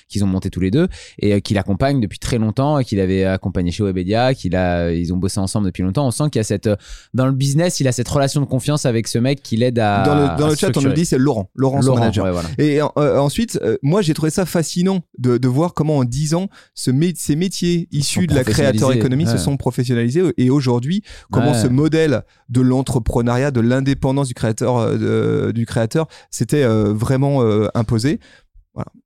qu'ils 0.09 0.23
ont 0.23 0.27
monté 0.27 0.49
tous 0.49 0.59
les 0.59 0.71
deux 0.71 0.87
et 1.19 1.33
euh, 1.33 1.39
qui 1.39 1.53
l'accompagne 1.53 1.99
depuis 2.01 2.19
très 2.19 2.37
longtemps, 2.37 2.79
et 2.79 2.85
qu'il 2.85 2.99
avait 2.99 3.23
accompagné 3.23 3.71
chez 3.71 3.83
Webedia, 3.83 4.33
qu'il 4.33 4.55
a, 4.55 4.91
ils 4.91 5.13
ont 5.13 5.17
bossé 5.17 5.39
ensemble 5.39 5.65
depuis 5.67 5.83
longtemps. 5.83 6.07
On 6.07 6.11
sent 6.11 6.25
qu'il 6.31 6.39
y 6.39 6.41
a 6.41 6.43
cette, 6.43 6.69
dans 7.13 7.25
le 7.25 7.31
business, 7.31 7.79
il 7.79 7.87
a 7.87 7.91
cette 7.91 8.07
relation 8.07 8.41
de 8.41 8.45
confiance 8.45 8.85
avec 8.85 9.07
ce 9.07 9.17
mec 9.17 9.41
qui 9.43 9.57
l'aide 9.57 9.79
à. 9.79 10.03
dans 10.03 10.15
le, 10.15 10.39
dans 10.39 10.47
à 10.47 10.49
le 10.49 10.55
chat, 10.55 10.75
on 10.77 10.81
nous 10.81 10.93
dit 10.93 11.05
c'est 11.05 11.17
Laurent, 11.17 11.49
Laurent, 11.55 11.81
son 11.81 11.87
Laurent, 11.89 11.99
manager. 11.99 12.25
ouais, 12.25 12.31
voilà. 12.31 12.49
Et 12.57 12.81
euh, 12.81 13.19
ensuite, 13.19 13.59
euh, 13.63 13.77
moi 13.81 14.01
j'ai 14.01 14.13
trouvé 14.13 14.29
ça 14.31 14.45
fascinant 14.45 15.01
de, 15.17 15.37
de 15.37 15.47
voir 15.47 15.73
comment 15.73 15.97
en 15.97 16.03
10 16.03 16.33
ans, 16.35 16.47
ce 16.73 16.91
mé- 16.91 17.13
ces 17.15 17.35
métiers 17.35 17.87
issus 17.91 18.21
sont 18.21 18.25
de 18.25 18.35
la 18.35 18.43
créateur 18.43 18.91
économie 18.93 19.25
se 19.25 19.37
sont 19.37 19.57
professionnalisés 19.57 20.23
et 20.37 20.49
aujourd'hui, 20.49 21.03
comment 21.31 21.47
Ouais. 21.51 21.61
ce 21.61 21.67
modèle 21.67 22.23
de 22.49 22.59
l'entrepreneuriat, 22.61 23.51
de 23.51 23.61
l'indépendance 23.61 24.27
du 24.27 24.33
euh, 24.61 25.51
du 25.51 25.65
créateur, 25.65 26.07
s'était 26.31 26.63
euh, 26.63 26.93
vraiment 26.93 27.41
euh, 27.43 27.67
imposé. 27.73 28.19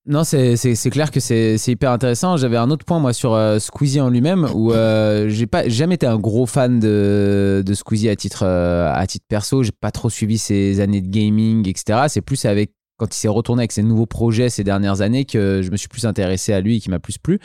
Non, 0.05 0.25
c'est 0.25 0.89
clair 0.91 1.11
que 1.11 1.21
c'est 1.21 1.55
hyper 1.67 1.91
intéressant. 1.91 2.35
J'avais 2.35 2.57
un 2.57 2.69
autre 2.71 2.83
point, 2.83 2.99
moi, 2.99 3.13
sur 3.13 3.33
euh, 3.33 3.57
Squeezie 3.57 4.01
en 4.01 4.09
lui-même, 4.09 4.49
où 4.53 4.71
j'ai 4.71 5.47
pas 5.47 5.69
jamais 5.69 5.95
été 5.95 6.05
un 6.05 6.17
gros 6.17 6.45
fan 6.45 6.79
de, 6.79 7.63
de 7.65 7.73
Squeezie 7.73 8.09
à 8.09 8.15
titre, 8.17 8.45
à 8.45 9.07
titre 9.07 9.25
perso. 9.29 9.63
J'ai 9.63 9.71
pas 9.71 9.91
trop 9.91 10.09
suivi 10.09 10.37
ses 10.37 10.81
années 10.81 10.99
de 10.99 11.07
gaming, 11.07 11.69
etc. 11.69 12.07
C'est 12.09 12.21
plus 12.21 12.43
avec 12.43 12.71
quand 13.01 13.15
il 13.15 13.17
s'est 13.17 13.27
retourné 13.27 13.61
avec 13.61 13.71
ses 13.71 13.81
nouveaux 13.81 14.05
projets 14.05 14.51
ces 14.51 14.63
dernières 14.63 15.01
années 15.01 15.25
que 15.25 15.63
je 15.63 15.71
me 15.71 15.75
suis 15.75 15.87
plus 15.87 16.05
intéressé 16.05 16.53
à 16.53 16.61
lui 16.61 16.77
et 16.77 16.79
qui 16.79 16.91
m'a 16.91 16.99
plus 16.99 17.17
plu. 17.17 17.39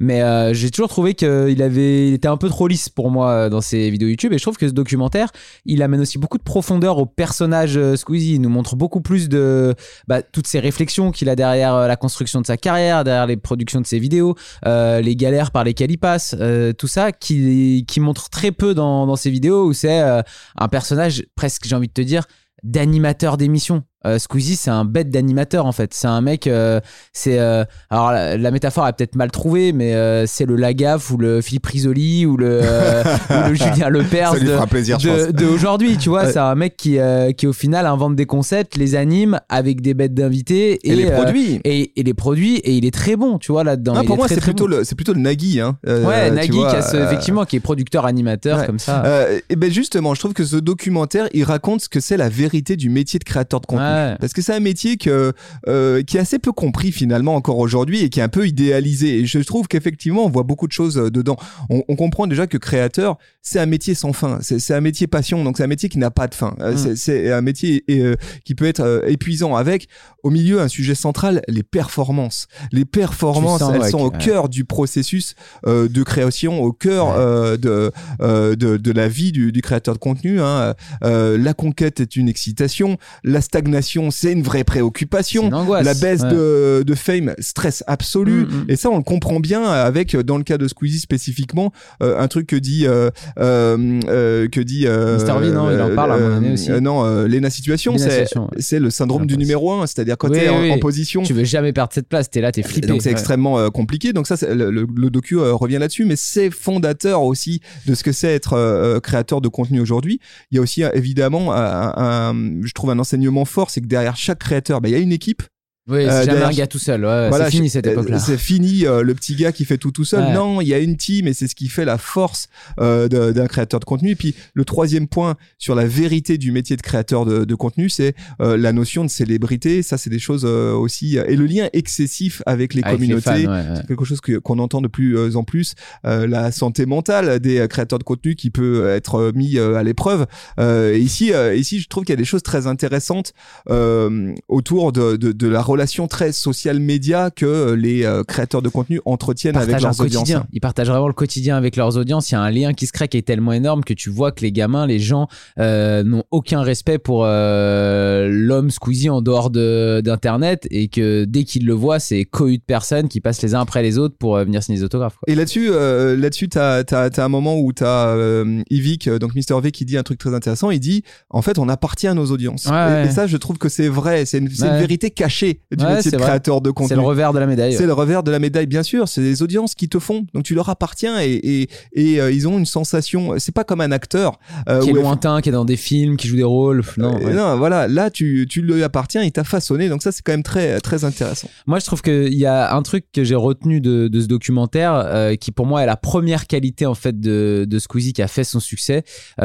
Mais 0.00 0.20
euh, 0.20 0.52
j'ai 0.52 0.70
toujours 0.70 0.90
trouvé 0.90 1.14
qu'il 1.14 1.62
avait, 1.62 2.10
était 2.10 2.28
un 2.28 2.36
peu 2.36 2.50
trop 2.50 2.68
lisse 2.68 2.90
pour 2.90 3.10
moi 3.10 3.30
euh, 3.30 3.48
dans 3.48 3.62
ses 3.62 3.88
vidéos 3.88 4.08
YouTube. 4.08 4.34
Et 4.34 4.38
je 4.38 4.42
trouve 4.42 4.58
que 4.58 4.68
ce 4.68 4.74
documentaire, 4.74 5.30
il 5.64 5.82
amène 5.82 6.02
aussi 6.02 6.18
beaucoup 6.18 6.36
de 6.36 6.42
profondeur 6.42 6.98
au 6.98 7.06
personnage 7.06 7.78
euh, 7.78 7.96
Squeezie. 7.96 8.34
Il 8.34 8.42
nous 8.42 8.50
montre 8.50 8.76
beaucoup 8.76 9.00
plus 9.00 9.30
de 9.30 9.74
bah, 10.08 10.20
toutes 10.20 10.46
ces 10.46 10.60
réflexions 10.60 11.10
qu'il 11.10 11.30
a 11.30 11.36
derrière 11.36 11.88
la 11.88 11.96
construction 11.96 12.42
de 12.42 12.46
sa 12.46 12.58
carrière, 12.58 13.02
derrière 13.02 13.26
les 13.26 13.38
productions 13.38 13.80
de 13.80 13.86
ses 13.86 13.98
vidéos, 13.98 14.34
les 14.66 15.16
galères 15.16 15.52
par 15.52 15.64
lesquelles 15.64 15.90
il 15.90 15.96
passe, 15.96 16.36
tout 16.76 16.86
ça 16.86 17.12
qui, 17.12 17.86
montre 17.98 18.28
très 18.28 18.52
peu 18.52 18.74
dans, 18.74 19.06
dans 19.06 19.16
ses 19.16 19.30
vidéos 19.30 19.64
où 19.64 19.72
c'est 19.72 20.00
un 20.00 20.68
personnage 20.68 21.24
presque, 21.34 21.66
j'ai 21.66 21.74
envie 21.74 21.88
de 21.88 21.92
te 21.92 22.02
dire, 22.02 22.24
d'animateur 22.62 23.36
d'émission. 23.36 23.84
Euh, 24.06 24.18
Squeezie, 24.18 24.54
c'est 24.56 24.70
un 24.70 24.84
bête 24.84 25.10
d'animateur 25.10 25.66
en 25.66 25.72
fait. 25.72 25.92
C'est 25.92 26.06
un 26.06 26.20
mec, 26.20 26.46
euh, 26.46 26.80
c'est 27.12 27.38
euh, 27.40 27.64
alors 27.90 28.12
la, 28.12 28.36
la 28.36 28.50
métaphore 28.52 28.86
est 28.86 28.92
peut-être 28.92 29.16
mal 29.16 29.30
trouvée, 29.32 29.72
mais 29.72 29.92
c'est 30.26 30.46
le 30.46 30.54
Lagaffe 30.56 31.10
ou 31.10 31.16
le 31.16 31.40
Philippe 31.40 31.66
Risoli 31.66 32.24
ou 32.24 32.36
le, 32.36 32.60
ou 33.30 33.48
le 33.48 33.54
Julien 33.54 33.88
Lepers 33.88 34.32
Ça 34.32 34.38
lui 34.38 34.46
de, 34.46 34.52
fera 34.52 34.66
plaisir, 34.68 34.98
je 35.00 35.08
de, 35.08 35.24
pense. 35.26 35.34
de 35.34 35.46
aujourd'hui, 35.46 35.96
tu 35.98 36.08
vois. 36.10 36.24
Ouais. 36.26 36.32
C'est 36.32 36.38
un 36.38 36.54
mec 36.54 36.76
qui, 36.76 36.98
qui 37.36 37.46
au 37.48 37.52
final 37.52 37.86
invente 37.86 38.14
des 38.14 38.26
concepts, 38.26 38.76
les 38.76 38.94
anime 38.94 39.40
avec 39.48 39.80
des 39.80 39.94
bêtes 39.94 40.14
d'invités 40.14 40.78
Et, 40.88 40.94
les 40.94 41.10
produits. 41.10 41.60
et, 41.64 41.92
et 41.98 42.02
les 42.04 42.14
produits 42.14 42.56
et 42.58 42.72
il 42.76 42.84
est 42.86 42.94
très 42.94 43.16
bon, 43.16 43.38
tu 43.38 43.50
vois 43.52 43.64
là-dedans. 43.64 43.94
Ah, 43.96 44.00
Il 44.02 44.06
pour 44.06 44.16
moi, 44.16 44.28
c'est 44.28 44.40
plutôt, 44.40 44.68
bon. 44.68 44.76
le, 44.76 44.84
c'est 44.84 44.94
plutôt 44.94 45.12
le 45.12 45.20
Nagui. 45.20 45.60
Hein, 45.60 45.76
Ouais, 45.86 46.30
Nagui, 46.30 46.56
vois, 46.56 46.70
qui 46.70 46.76
a 46.76 46.82
ce- 46.82 46.96
effectivement, 46.96 47.44
qui 47.44 47.56
est 47.56 47.60
producteur 47.60 48.06
animateur 48.06 48.60
ouais. 48.60 48.66
comme 48.66 48.78
ça. 48.78 49.02
Et 49.50 49.56
ben 49.56 49.72
justement, 49.72 50.14
je 50.14 50.20
trouve 50.20 50.34
que 50.34 50.44
ce 50.44 50.56
documentaire, 50.56 51.28
il 51.34 51.42
raconte 51.44 51.80
ce 51.80 51.88
que 51.88 51.98
c'est 52.00 52.16
la 52.16 52.28
vérité 52.28 52.76
du 52.76 52.90
métier 52.90 53.18
de 53.18 53.24
créateur 53.24 53.60
de 53.60 53.66
contenu. 53.66 53.87
Ouais. 53.94 54.16
Parce 54.20 54.32
que 54.32 54.42
c'est 54.42 54.54
un 54.54 54.60
métier 54.60 54.96
que, 54.96 55.32
euh, 55.68 56.02
qui 56.02 56.16
est 56.16 56.20
assez 56.20 56.38
peu 56.38 56.52
compris 56.52 56.92
finalement 56.92 57.34
encore 57.34 57.58
aujourd'hui 57.58 58.02
et 58.02 58.08
qui 58.08 58.20
est 58.20 58.22
un 58.22 58.28
peu 58.28 58.46
idéalisé. 58.46 59.18
Et 59.20 59.26
je 59.26 59.38
trouve 59.40 59.68
qu'effectivement, 59.68 60.24
on 60.24 60.30
voit 60.30 60.42
beaucoup 60.42 60.66
de 60.66 60.72
choses 60.72 60.98
euh, 60.98 61.10
dedans. 61.10 61.36
On, 61.70 61.82
on 61.88 61.96
comprend 61.96 62.26
déjà 62.26 62.46
que 62.46 62.56
créateur, 62.58 63.18
c'est 63.42 63.58
un 63.60 63.66
métier 63.66 63.94
sans 63.94 64.12
fin. 64.12 64.38
C'est 64.42 64.74
un 64.74 64.80
métier 64.80 65.06
passion, 65.06 65.44
donc 65.44 65.56
c'est 65.56 65.64
un 65.64 65.68
métier 65.68 65.88
qui 65.88 65.98
n'a 65.98 66.10
pas 66.10 66.26
de 66.28 66.34
fin. 66.34 66.54
Euh, 66.60 66.74
Mm. 66.74 66.96
c'est- 66.96 67.32
un 67.32 67.40
métier 67.42 67.84
euh, 67.90 68.14
qui 68.44 68.54
peut 68.54 68.66
être 68.66 68.80
euh, 68.80 69.00
épuisant 69.08 69.54
avec, 69.56 69.88
au 70.22 70.30
milieu, 70.30 70.60
un 70.60 70.68
sujet 70.68 70.94
central, 70.94 71.42
les 71.48 71.62
performances. 71.62 72.46
Les 72.72 72.84
performances, 72.84 73.60
sens, 73.60 73.72
elles 73.74 73.80
ouais, 73.82 73.90
sont 73.90 74.00
au 74.00 74.10
cœur 74.10 74.48
du 74.48 74.64
processus 74.64 75.34
de 75.66 76.02
création, 76.02 76.62
au 76.62 76.72
cœur 76.72 77.16
de, 77.58 77.90
de, 78.20 78.76
de 78.76 78.92
la 78.92 79.08
vie 79.08 79.32
du, 79.32 79.52
du 79.52 79.62
créateur 79.62 79.94
de 79.94 79.98
contenu. 79.98 80.40
Hein. 80.40 80.74
La 81.02 81.54
conquête 81.54 82.00
est 82.00 82.16
une 82.16 82.28
excitation, 82.28 82.96
la 83.24 83.40
stagnation, 83.40 83.77
c'est 84.10 84.32
une 84.32 84.42
vraie 84.42 84.64
préoccupation. 84.64 85.50
une. 85.50 85.82
La 85.82 85.94
baisse 85.94 86.22
Ouais. 86.22 86.30
de, 86.32 86.82
de 86.86 86.94
fame, 86.94 87.34
stress 87.38 87.84
absolu. 87.86 88.44
Mm, 88.44 88.44
mm. 88.44 88.64
Et 88.68 88.76
ça, 88.76 88.90
on 88.90 88.96
le 88.96 89.02
comprend 89.02 89.38
bien 89.40 89.62
avec, 89.64 90.14
euh, 90.14 90.22
dans 90.22 90.36
le 90.38 90.44
cas 90.44 90.58
de 90.58 90.66
Squeezie 90.66 90.98
spécifiquement, 90.98 91.72
euh, 92.02 92.18
un 92.18 92.26
truc 92.28 92.46
que 92.48 92.56
dit, 92.56 92.86
euh, 92.86 93.10
euh, 93.38 94.00
euh, 94.08 94.48
que 94.48 94.60
dit. 94.60 94.84
Mr. 94.86 95.38
V, 95.40 95.52
non, 95.52 95.70
il 95.70 95.80
en 95.80 95.94
parle 95.94 96.12
à 96.12 96.18
moment 96.18 96.34
donné 96.36 96.52
aussi. 96.54 96.70
non, 96.80 97.04
Lena 97.26 97.50
Situation, 97.50 97.96
c'est 97.98 98.26
ouais. 98.74 98.78
le 98.80 98.90
syndrome 98.90 99.26
du 99.26 99.36
numéro 99.36 99.72
un, 99.72 99.86
c'est-à-dire 99.86 100.16
quand 100.18 100.28
Oui, 100.30 100.38
t'es 100.38 100.48
en, 100.48 100.60
oui. 100.60 100.70
en 100.72 100.78
position. 100.78 101.22
Tu 101.22 101.32
veux 101.34 101.44
jamais 101.44 101.72
perdre 101.72 101.92
cette 101.92 102.08
place, 102.08 102.30
t'es 102.30 102.40
là, 102.40 102.52
t'es 102.52 102.62
flippé. 102.62 102.86
Donc 102.88 103.02
c'est 103.02 103.08
Ouais. 103.08 103.12
extrêmement 103.12 103.70
compliqué. 103.70 104.12
Donc 104.12 104.26
ça, 104.26 104.34
le, 104.52 104.70
le- 104.70 104.86
le 104.94 105.10
docu 105.10 105.36
revient 105.38 105.78
là-dessus, 105.78 106.04
mais 106.04 106.16
c'est 106.16 106.50
fondateur 106.50 107.22
aussi 107.22 107.60
de 107.86 107.94
ce 107.94 108.02
que 108.02 108.12
c'est 108.12 108.32
être 108.34 108.98
créateur 109.02 109.40
de 109.40 109.48
contenu 109.48 109.80
aujourd'hui. 109.80 110.20
Il 110.50 110.56
y 110.56 110.58
a 110.58 110.62
aussi 110.62 110.82
évidemment, 110.94 111.52
un, 111.52 111.92
un- 111.96 112.62
je 112.62 112.72
trouve 112.72 112.90
un 112.90 112.98
enseignement 112.98 113.44
fort, 113.44 113.67
c'est 113.70 113.80
que 113.80 113.86
derrière 113.86 114.16
chaque 114.16 114.38
créateur, 114.38 114.80
bah, 114.80 114.88
il 114.88 114.92
y 114.92 114.94
a 114.94 114.98
une 114.98 115.12
équipe. 115.12 115.42
Oui, 115.88 116.04
c'est 116.04 116.10
Euh, 116.10 116.24
jamais 116.24 116.42
un 116.42 116.50
gars 116.50 116.66
tout 116.66 116.78
seul. 116.78 117.04
Ouais, 117.04 117.28
Voilà, 117.28 117.46
c'est 117.46 117.50
fini 117.52 117.70
cette 117.70 117.86
euh, 117.86 117.92
époque-là. 117.92 118.18
C'est 118.18 118.36
fini 118.38 118.86
euh, 118.86 119.02
le 119.02 119.14
petit 119.14 119.34
gars 119.34 119.52
qui 119.52 119.64
fait 119.64 119.78
tout 119.78 119.90
tout 119.90 120.04
seul. 120.04 120.24
Ouais. 120.24 120.32
Non, 120.34 120.60
il 120.60 120.68
y 120.68 120.74
a 120.74 120.78
une 120.78 120.96
team 120.96 121.26
et 121.26 121.32
c'est 121.34 121.48
ce 121.48 121.54
qui 121.54 121.68
fait 121.68 121.84
la 121.84 121.98
force 121.98 122.48
euh, 122.80 123.08
d'un 123.08 123.46
créateur 123.46 123.80
de 123.80 123.84
contenu. 123.84 124.10
Et 124.10 124.14
puis 124.16 124.34
le 124.54 124.64
troisième 124.64 125.08
point 125.08 125.36
sur 125.58 125.74
la 125.74 125.86
vérité 125.86 126.36
du 126.38 126.52
métier 126.52 126.76
de 126.76 126.82
créateur 126.82 127.24
de, 127.24 127.44
de 127.44 127.54
contenu, 127.54 127.88
c'est 127.88 128.14
euh, 128.40 128.56
la 128.56 128.72
notion 128.72 129.04
de 129.04 129.10
célébrité. 129.10 129.82
Ça, 129.82 129.96
c'est 129.98 130.10
des 130.10 130.18
choses 130.18 130.44
euh, 130.46 130.72
aussi 130.72 131.16
et 131.16 131.36
le 131.36 131.46
lien 131.46 131.68
excessif 131.72 132.42
avec 132.46 132.74
les 132.74 132.82
Avec 132.82 133.00
les 133.00 133.06
communautés. 133.06 133.44
fans, 133.44 133.50
ouais, 133.52 133.70
ouais. 133.70 133.76
C'est 133.76 133.86
quelque 133.86 134.04
chose 134.04 134.20
qu'on 134.20 134.58
entend 134.58 134.80
de 134.80 134.88
plus 134.88 135.36
en 135.36 135.44
plus. 135.44 135.74
Euh, 136.04 136.26
la 136.26 136.52
santé 136.52 136.84
mentale 136.86 137.40
des 137.40 137.66
créateurs 137.68 137.98
de 137.98 138.04
contenu 138.04 138.34
qui 138.34 138.50
peut 138.50 138.88
être 138.88 139.32
mis 139.34 139.58
à 139.58 139.82
l'épreuve. 139.82 140.26
Euh, 140.60 140.94
et 140.94 140.98
ici, 140.98 141.32
euh, 141.32 141.54
ici, 141.54 141.80
je 141.80 141.88
trouve 141.88 142.04
qu'il 142.04 142.12
y 142.12 142.18
a 142.18 142.22
des 142.22 142.24
choses 142.24 142.42
très 142.42 142.66
intéressantes 142.66 143.32
euh, 143.70 144.34
autour 144.48 144.92
de, 144.92 145.16
de, 145.16 145.32
de 145.32 145.48
la 145.48 145.62
relation 145.62 145.77
très 146.08 146.32
social 146.32 146.80
média 146.80 147.30
que 147.30 147.46
euh, 147.46 147.76
les 147.76 148.04
euh, 148.04 148.24
créateurs 148.24 148.62
de 148.62 148.68
contenu 148.68 149.00
entretiennent 149.04 149.56
avec 149.56 149.80
leurs 149.80 150.00
audiences. 150.00 150.30
Ils 150.52 150.60
partagent 150.60 150.88
vraiment 150.88 151.06
le 151.08 151.12
quotidien 151.14 151.56
avec 151.56 151.76
leurs 151.76 151.96
audiences. 151.96 152.30
Il 152.30 152.34
y 152.34 152.36
a 152.36 152.40
un 152.40 152.50
lien 152.50 152.72
qui 152.74 152.86
se 152.86 152.92
crée 152.92 153.08
qui 153.08 153.16
est 153.16 153.22
tellement 153.22 153.52
énorme 153.52 153.84
que 153.84 153.94
tu 153.94 154.10
vois 154.10 154.32
que 154.32 154.40
les 154.42 154.52
gamins, 154.52 154.86
les 154.86 154.98
gens 154.98 155.28
euh, 155.58 156.02
n'ont 156.02 156.24
aucun 156.30 156.62
respect 156.62 156.98
pour 156.98 157.24
euh, 157.24 158.28
l'homme 158.30 158.70
Squeezie 158.70 159.10
en 159.10 159.20
dehors 159.22 159.50
de- 159.50 160.00
d'internet 160.04 160.66
et 160.70 160.88
que 160.88 161.24
dès 161.24 161.44
qu'ils 161.44 161.66
le 161.66 161.72
voient, 161.74 161.98
c'est 162.00 162.24
cohue 162.24 162.58
de 162.58 162.62
personnes 162.62 163.08
qui 163.08 163.20
passent 163.20 163.42
les 163.42 163.54
uns 163.54 163.60
après 163.60 163.82
les 163.82 163.98
autres 163.98 164.16
pour 164.18 164.36
euh, 164.36 164.44
venir 164.44 164.62
signer 164.62 164.78
des 164.78 164.84
autographes. 164.84 165.16
quoi. 165.16 165.32
Et 165.32 165.34
là-dessus, 165.34 165.68
euh, 165.70 166.16
là-dessus, 166.16 166.48
t'as 166.48 166.82
as, 166.90 167.18
un 167.22 167.28
moment 167.28 167.58
où 167.58 167.72
t'as 167.72 168.08
euh, 168.08 168.62
Yvick, 168.70 169.08
donc 169.08 169.34
Mr 169.34 169.60
V, 169.60 169.70
qui 169.70 169.84
dit 169.84 169.96
un 169.96 170.02
truc 170.02 170.18
très 170.18 170.34
intéressant. 170.34 170.70
Il 170.70 170.80
dit, 170.80 171.02
en 171.30 171.42
fait, 171.42 171.58
on 171.58 171.68
appartient 171.68 172.06
à 172.06 172.14
nos 172.14 172.26
audiences. 172.26 172.66
Ouais, 172.66 172.72
et, 172.72 172.92
ouais. 172.92 173.06
et 173.06 173.10
ça, 173.10 173.26
je 173.26 173.36
trouve 173.36 173.58
que 173.58 173.68
c'est 173.68 173.88
vrai. 173.88 174.24
C'est 174.24 174.38
une, 174.38 174.48
c'est 174.50 174.66
une 174.66 174.72
Ouais. 174.72 174.80
vérité 174.80 175.10
cachée 175.10 175.60
du 175.76 175.84
Ouais, 175.84 175.96
métier 175.96 176.10
de 176.10 176.16
créateur 176.16 176.60
de 176.60 176.70
contenu. 176.70 176.88
C'est 176.88 176.94
le 176.94 177.02
revers 177.02 177.32
de 177.32 177.38
la 177.38 177.46
médaille. 177.46 177.74
C'est 177.74 177.86
le 177.86 177.92
revers 177.92 178.22
de 178.22 178.30
la 178.30 178.38
médaille, 178.38 178.66
bien 178.66 178.82
sûr. 178.82 179.06
C'est 179.08 179.20
les 179.20 179.42
audiences 179.42 179.74
qui 179.74 179.88
te 179.88 179.98
font. 179.98 180.26
Donc 180.32 180.44
tu 180.44 180.54
leur 180.54 180.68
appartiens 180.70 181.20
et, 181.20 181.32
et, 181.32 181.68
et 181.92 182.20
euh, 182.20 182.30
ils 182.32 182.48
ont 182.48 182.58
une 182.58 182.64
sensation. 182.66 183.34
C'est 183.38 183.52
pas 183.54 183.64
comme 183.64 183.80
un 183.82 183.92
acteur. 183.92 184.38
euh, 184.68 184.80
qui 184.80 184.90
est 184.90 184.92
lointain, 184.94 185.40
qui 185.42 185.50
est 185.50 185.52
dans 185.52 185.64
des 185.66 185.76
films, 185.76 186.16
qui 186.16 186.26
joue 186.28 186.36
des 186.36 186.42
rôles. 186.42 186.82
Non, 186.96 187.16
Euh, 187.16 187.24
ouais. 187.26 187.34
non, 187.34 187.56
voilà. 187.58 187.86
Là, 187.88 188.10
tu, 188.10 188.46
tu 188.48 188.62
lui 188.62 188.82
appartiens, 188.82 189.22
il 189.22 189.32
t'a 189.32 189.44
façonné. 189.44 189.88
Donc 189.90 190.02
ça, 190.02 190.10
c'est 190.12 190.22
quand 190.22 190.32
même 190.32 190.42
très, 190.42 190.80
très 190.80 191.04
intéressant. 191.04 191.48
Moi, 191.66 191.78
je 191.80 191.84
trouve 191.84 192.00
qu'il 192.02 192.34
y 192.34 192.46
a 192.46 192.74
un 192.74 192.82
truc 192.82 193.04
que 193.12 193.22
j'ai 193.24 193.34
retenu 193.34 193.80
de, 193.80 194.08
de 194.08 194.20
ce 194.20 194.26
documentaire 194.26 194.94
euh, 194.94 195.34
qui, 195.36 195.52
pour 195.52 195.66
moi, 195.66 195.82
est 195.82 195.86
la 195.86 195.96
première 195.96 196.46
qualité 196.46 196.86
en 196.86 196.94
fait 196.94 197.20
de, 197.20 197.66
de 197.68 197.78
Squeezie 197.78 198.12
qui 198.14 198.22
a 198.22 198.28
fait 198.28 198.44
son 198.44 198.60
succès. 198.60 199.04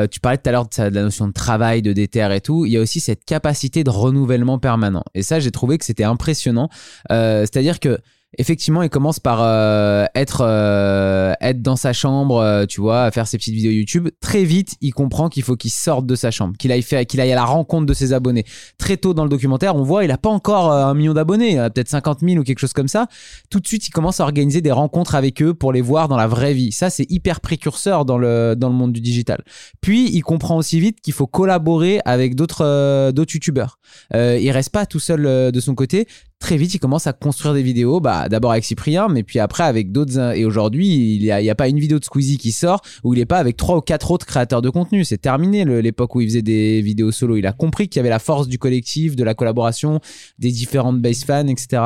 Tu 0.09 0.19
parlais 0.21 0.38
tout 0.38 0.47
à 0.49 0.51
l'heure 0.53 0.65
de, 0.65 0.83
la 0.83 1.01
notion 1.03 1.27
de 1.27 1.33
travail, 1.33 1.81
de 1.81 1.91
déter 1.93 2.13
et 2.33 2.41
tout. 2.41 2.65
Il 2.65 2.71
y 2.71 2.77
a 2.77 2.81
aussi 2.81 2.99
cette 2.99 3.25
capacité 3.25 3.83
de 3.83 3.89
renouvellement 3.89 4.59
permanent. 4.59 5.03
Et 5.15 5.23
ça, 5.23 5.39
j'ai 5.39 5.51
trouvé 5.51 5.77
que 5.77 5.83
c'était 5.86 6.03
impressionnant. 6.13 6.69
Euh, 7.12 7.41
C'est-à-dire 7.41 7.80
que 7.80 7.99
effectivement, 8.37 8.81
il 8.81 8.89
commence 8.89 9.19
par 9.19 9.39
euh, 9.41 10.05
être 10.15 10.41
euh, 10.41 11.33
être 11.41 11.61
dans 11.61 11.75
sa 11.75 11.93
chambre, 11.93 12.37
euh, 12.37 12.65
tu 12.65 12.81
vois, 12.81 13.03
à 13.03 13.11
faire 13.11 13.27
ses 13.27 13.37
petites 13.37 13.53
vidéos 13.53 13.71
YouTube. 13.71 14.09
Très 14.19 14.43
vite, 14.43 14.75
il 14.81 14.91
comprend 14.91 15.29
qu'il 15.29 15.43
faut 15.43 15.55
qu'il 15.55 15.71
sorte 15.71 16.05
de 16.05 16.15
sa 16.15 16.31
chambre, 16.31 16.55
qu'il 16.57 16.71
aille 16.71 16.81
faire, 16.81 17.05
qu'il 17.05 17.21
aille 17.21 17.31
à 17.31 17.35
la 17.35 17.45
rencontre 17.45 17.85
de 17.85 17.93
ses 17.93 18.13
abonnés. 18.13 18.45
Très 18.77 18.97
tôt 18.97 19.13
dans 19.13 19.23
le 19.23 19.29
documentaire, 19.29 19.75
on 19.75 19.83
voit, 19.83 20.03
il 20.03 20.11
a 20.11 20.17
pas 20.17 20.29
encore 20.29 20.71
un 20.71 20.93
million 20.93 21.13
d'abonnés, 21.13 21.55
peut-être 21.73 21.89
50 21.89 22.19
000 22.21 22.37
ou 22.37 22.43
quelque 22.43 22.59
chose 22.59 22.73
comme 22.73 22.87
ça. 22.87 23.07
Tout 23.49 23.59
de 23.59 23.67
suite, 23.67 23.87
il 23.87 23.91
commence 23.91 24.19
à 24.19 24.23
organiser 24.23 24.61
des 24.61 24.71
rencontres 24.71 25.15
avec 25.15 25.41
eux 25.41 25.53
pour 25.53 25.73
les 25.73 25.81
voir 25.81 26.07
dans 26.07 26.17
la 26.17 26.27
vraie 26.27 26.53
vie. 26.53 26.71
Ça, 26.71 26.89
c'est 26.89 27.09
hyper 27.09 27.41
précurseur 27.41 28.05
dans 28.05 28.17
le 28.17 28.55
dans 28.55 28.69
le 28.69 28.75
monde 28.75 28.93
du 28.93 29.01
digital. 29.01 29.43
Puis, 29.81 30.09
il 30.13 30.21
comprend 30.21 30.57
aussi 30.57 30.79
vite 30.79 31.01
qu'il 31.01 31.13
faut 31.13 31.27
collaborer 31.27 31.99
avec 32.05 32.35
d'autres 32.35 33.11
d'autres 33.11 33.33
youtubeurs. 33.33 33.79
Il 34.13 34.51
reste 34.51 34.69
pas 34.69 34.85
tout 34.85 34.99
seul 34.99 35.51
de 35.51 35.59
son 35.59 35.75
côté 35.75 36.07
très 36.43 36.58
vite, 36.58 36.73
il 36.75 36.79
commence 36.79 37.08
à 37.08 37.13
construire 37.13 37.53
des 37.53 37.63
vidéos, 37.63 38.01
bah, 38.01 38.27
d'abord 38.27 38.51
avec 38.51 38.65
Cyprien, 38.65 39.08
mais 39.08 39.23
puis 39.23 39.39
après 39.39 39.63
avec 39.63 39.91
d'autres. 39.91 40.19
euh, 40.19 40.34
Et 40.34 40.45
aujourd'hui, 40.45 41.15
il 41.15 41.21
n'y 41.23 41.49
a, 41.49 41.56
pas 41.56 41.69
une 41.69 41.79
vidéo 41.79 41.99
de 41.99 42.03
Squeezie 42.03 42.38
qui 42.38 42.51
sort 42.51 42.82
où 43.03 43.13
il 43.13 43.19
n'est 43.19 43.25
pas 43.25 43.38
avec 43.38 43.56
trois 43.56 43.77
ou 43.77 43.82
quatre 43.82 44.12
autres 44.12 44.25
créateurs 44.25 44.62
de 44.62 44.69
contenu. 44.69 45.06
C'est 45.06 45.17
terminé 45.17 45.63
l'époque 45.82 46.13
où 46.15 46.21
il 46.21 46.27
faisait 46.27 46.41
des 46.41 46.82
vidéos 46.82 47.12
solo. 47.12 47.38
Il 47.38 47.47
a 47.47 47.53
compris 47.53 47.88
qu'il 47.88 47.99
y 47.99 48.01
avait 48.01 48.10
la 48.10 48.19
force 48.19 48.47
du 48.47 48.60
collectif, 48.60 49.15
de 49.15 49.23
la 49.23 49.34
collaboration, 49.34 50.01
des 50.38 50.51
différentes 50.51 51.01
base 51.01 51.23
fans, 51.23 51.47
etc. 51.47 51.84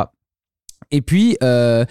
Et 0.92 1.02
puis, 1.02 1.38
euh, 1.44 1.86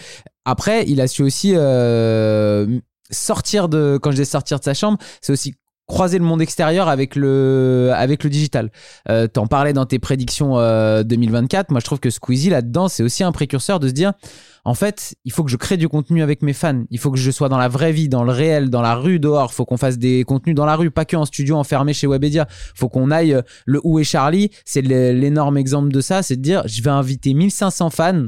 après, 0.45 0.85
il 0.89 1.01
a 1.01 1.07
su 1.07 1.23
aussi 1.23 1.53
euh, 1.55 2.81
sortir 3.11 3.69
de. 3.69 3.99
Quand 4.03 4.11
je 4.11 4.17
dis 4.17 4.27
sortir 4.27 4.59
de 4.59 4.65
sa 4.65 4.75
chambre, 4.75 4.99
c'est 5.21 5.33
aussi 5.33 5.55
croiser 5.87 6.19
le 6.19 6.25
monde 6.25 6.43
extérieur 6.43 6.89
avec 6.89 7.15
le 7.17 7.93
avec 7.95 8.25
le 8.25 8.31
digital. 8.31 8.71
Euh, 9.09 9.27
T'en 9.29 9.47
parlais 9.47 9.73
dans 9.73 9.87
tes 9.87 9.99
prédictions 9.99 10.59
euh, 10.59 11.03
2024. 11.05 11.71
Moi, 11.71 11.81
je 11.81 11.85
trouve 11.85 12.01
que 12.01 12.11
Squeezie 12.11 12.51
là-dedans, 12.51 12.89
c'est 12.89 13.03
aussi 13.03 13.23
un 13.23 13.33
précurseur 13.33 13.79
de 13.81 13.89
se 13.89 13.93
dire, 13.93 14.13
en 14.65 14.75
fait, 14.75 15.15
il 15.25 15.31
faut 15.33 15.45
que 15.45 15.51
je 15.51 15.57
crée 15.57 15.77
du 15.77 15.89
contenu 15.89 16.23
avec 16.23 16.43
mes 16.43 16.53
fans. 16.53 16.83
Il 16.91 16.99
faut 16.99 17.11
que 17.13 17.19
je 17.19 17.31
sois 17.31 17.49
dans 17.49 17.59
la 17.59 17.69
vraie 17.69 17.93
vie, 17.93 18.09
dans 18.09 18.25
le 18.25 18.33
réel, 18.33 18.69
dans 18.69 18.83
la 18.83 18.97
rue, 18.97 19.21
dehors. 19.21 19.51
Il 19.53 19.55
faut 19.55 19.65
qu'on 19.65 19.77
fasse 19.77 19.97
des 19.99 20.25
contenus 20.25 20.57
dans 20.57 20.67
la 20.67 20.75
rue, 20.75 20.91
pas 20.91 21.05
que 21.05 21.15
en 21.17 21.25
studio 21.25 21.57
enfermé 21.57 21.93
chez 21.93 22.09
Webedia. 22.09 22.47
faut 22.75 22.89
qu'on 22.89 23.11
aille. 23.13 23.35
euh, 23.35 23.43
Le 23.65 23.81
Où 23.85 24.01
est 24.01 24.05
Charlie? 24.05 24.51
C'est 24.65 24.83
l'énorme 24.83 25.57
exemple 25.57 25.91
de 25.93 26.01
ça. 26.01 26.23
C'est 26.25 26.37
de 26.37 26.43
dire, 26.43 26.63
je 26.67 26.83
vais 26.83 26.91
inviter 26.91 27.33
1500 27.33 27.91
fans. 27.91 28.25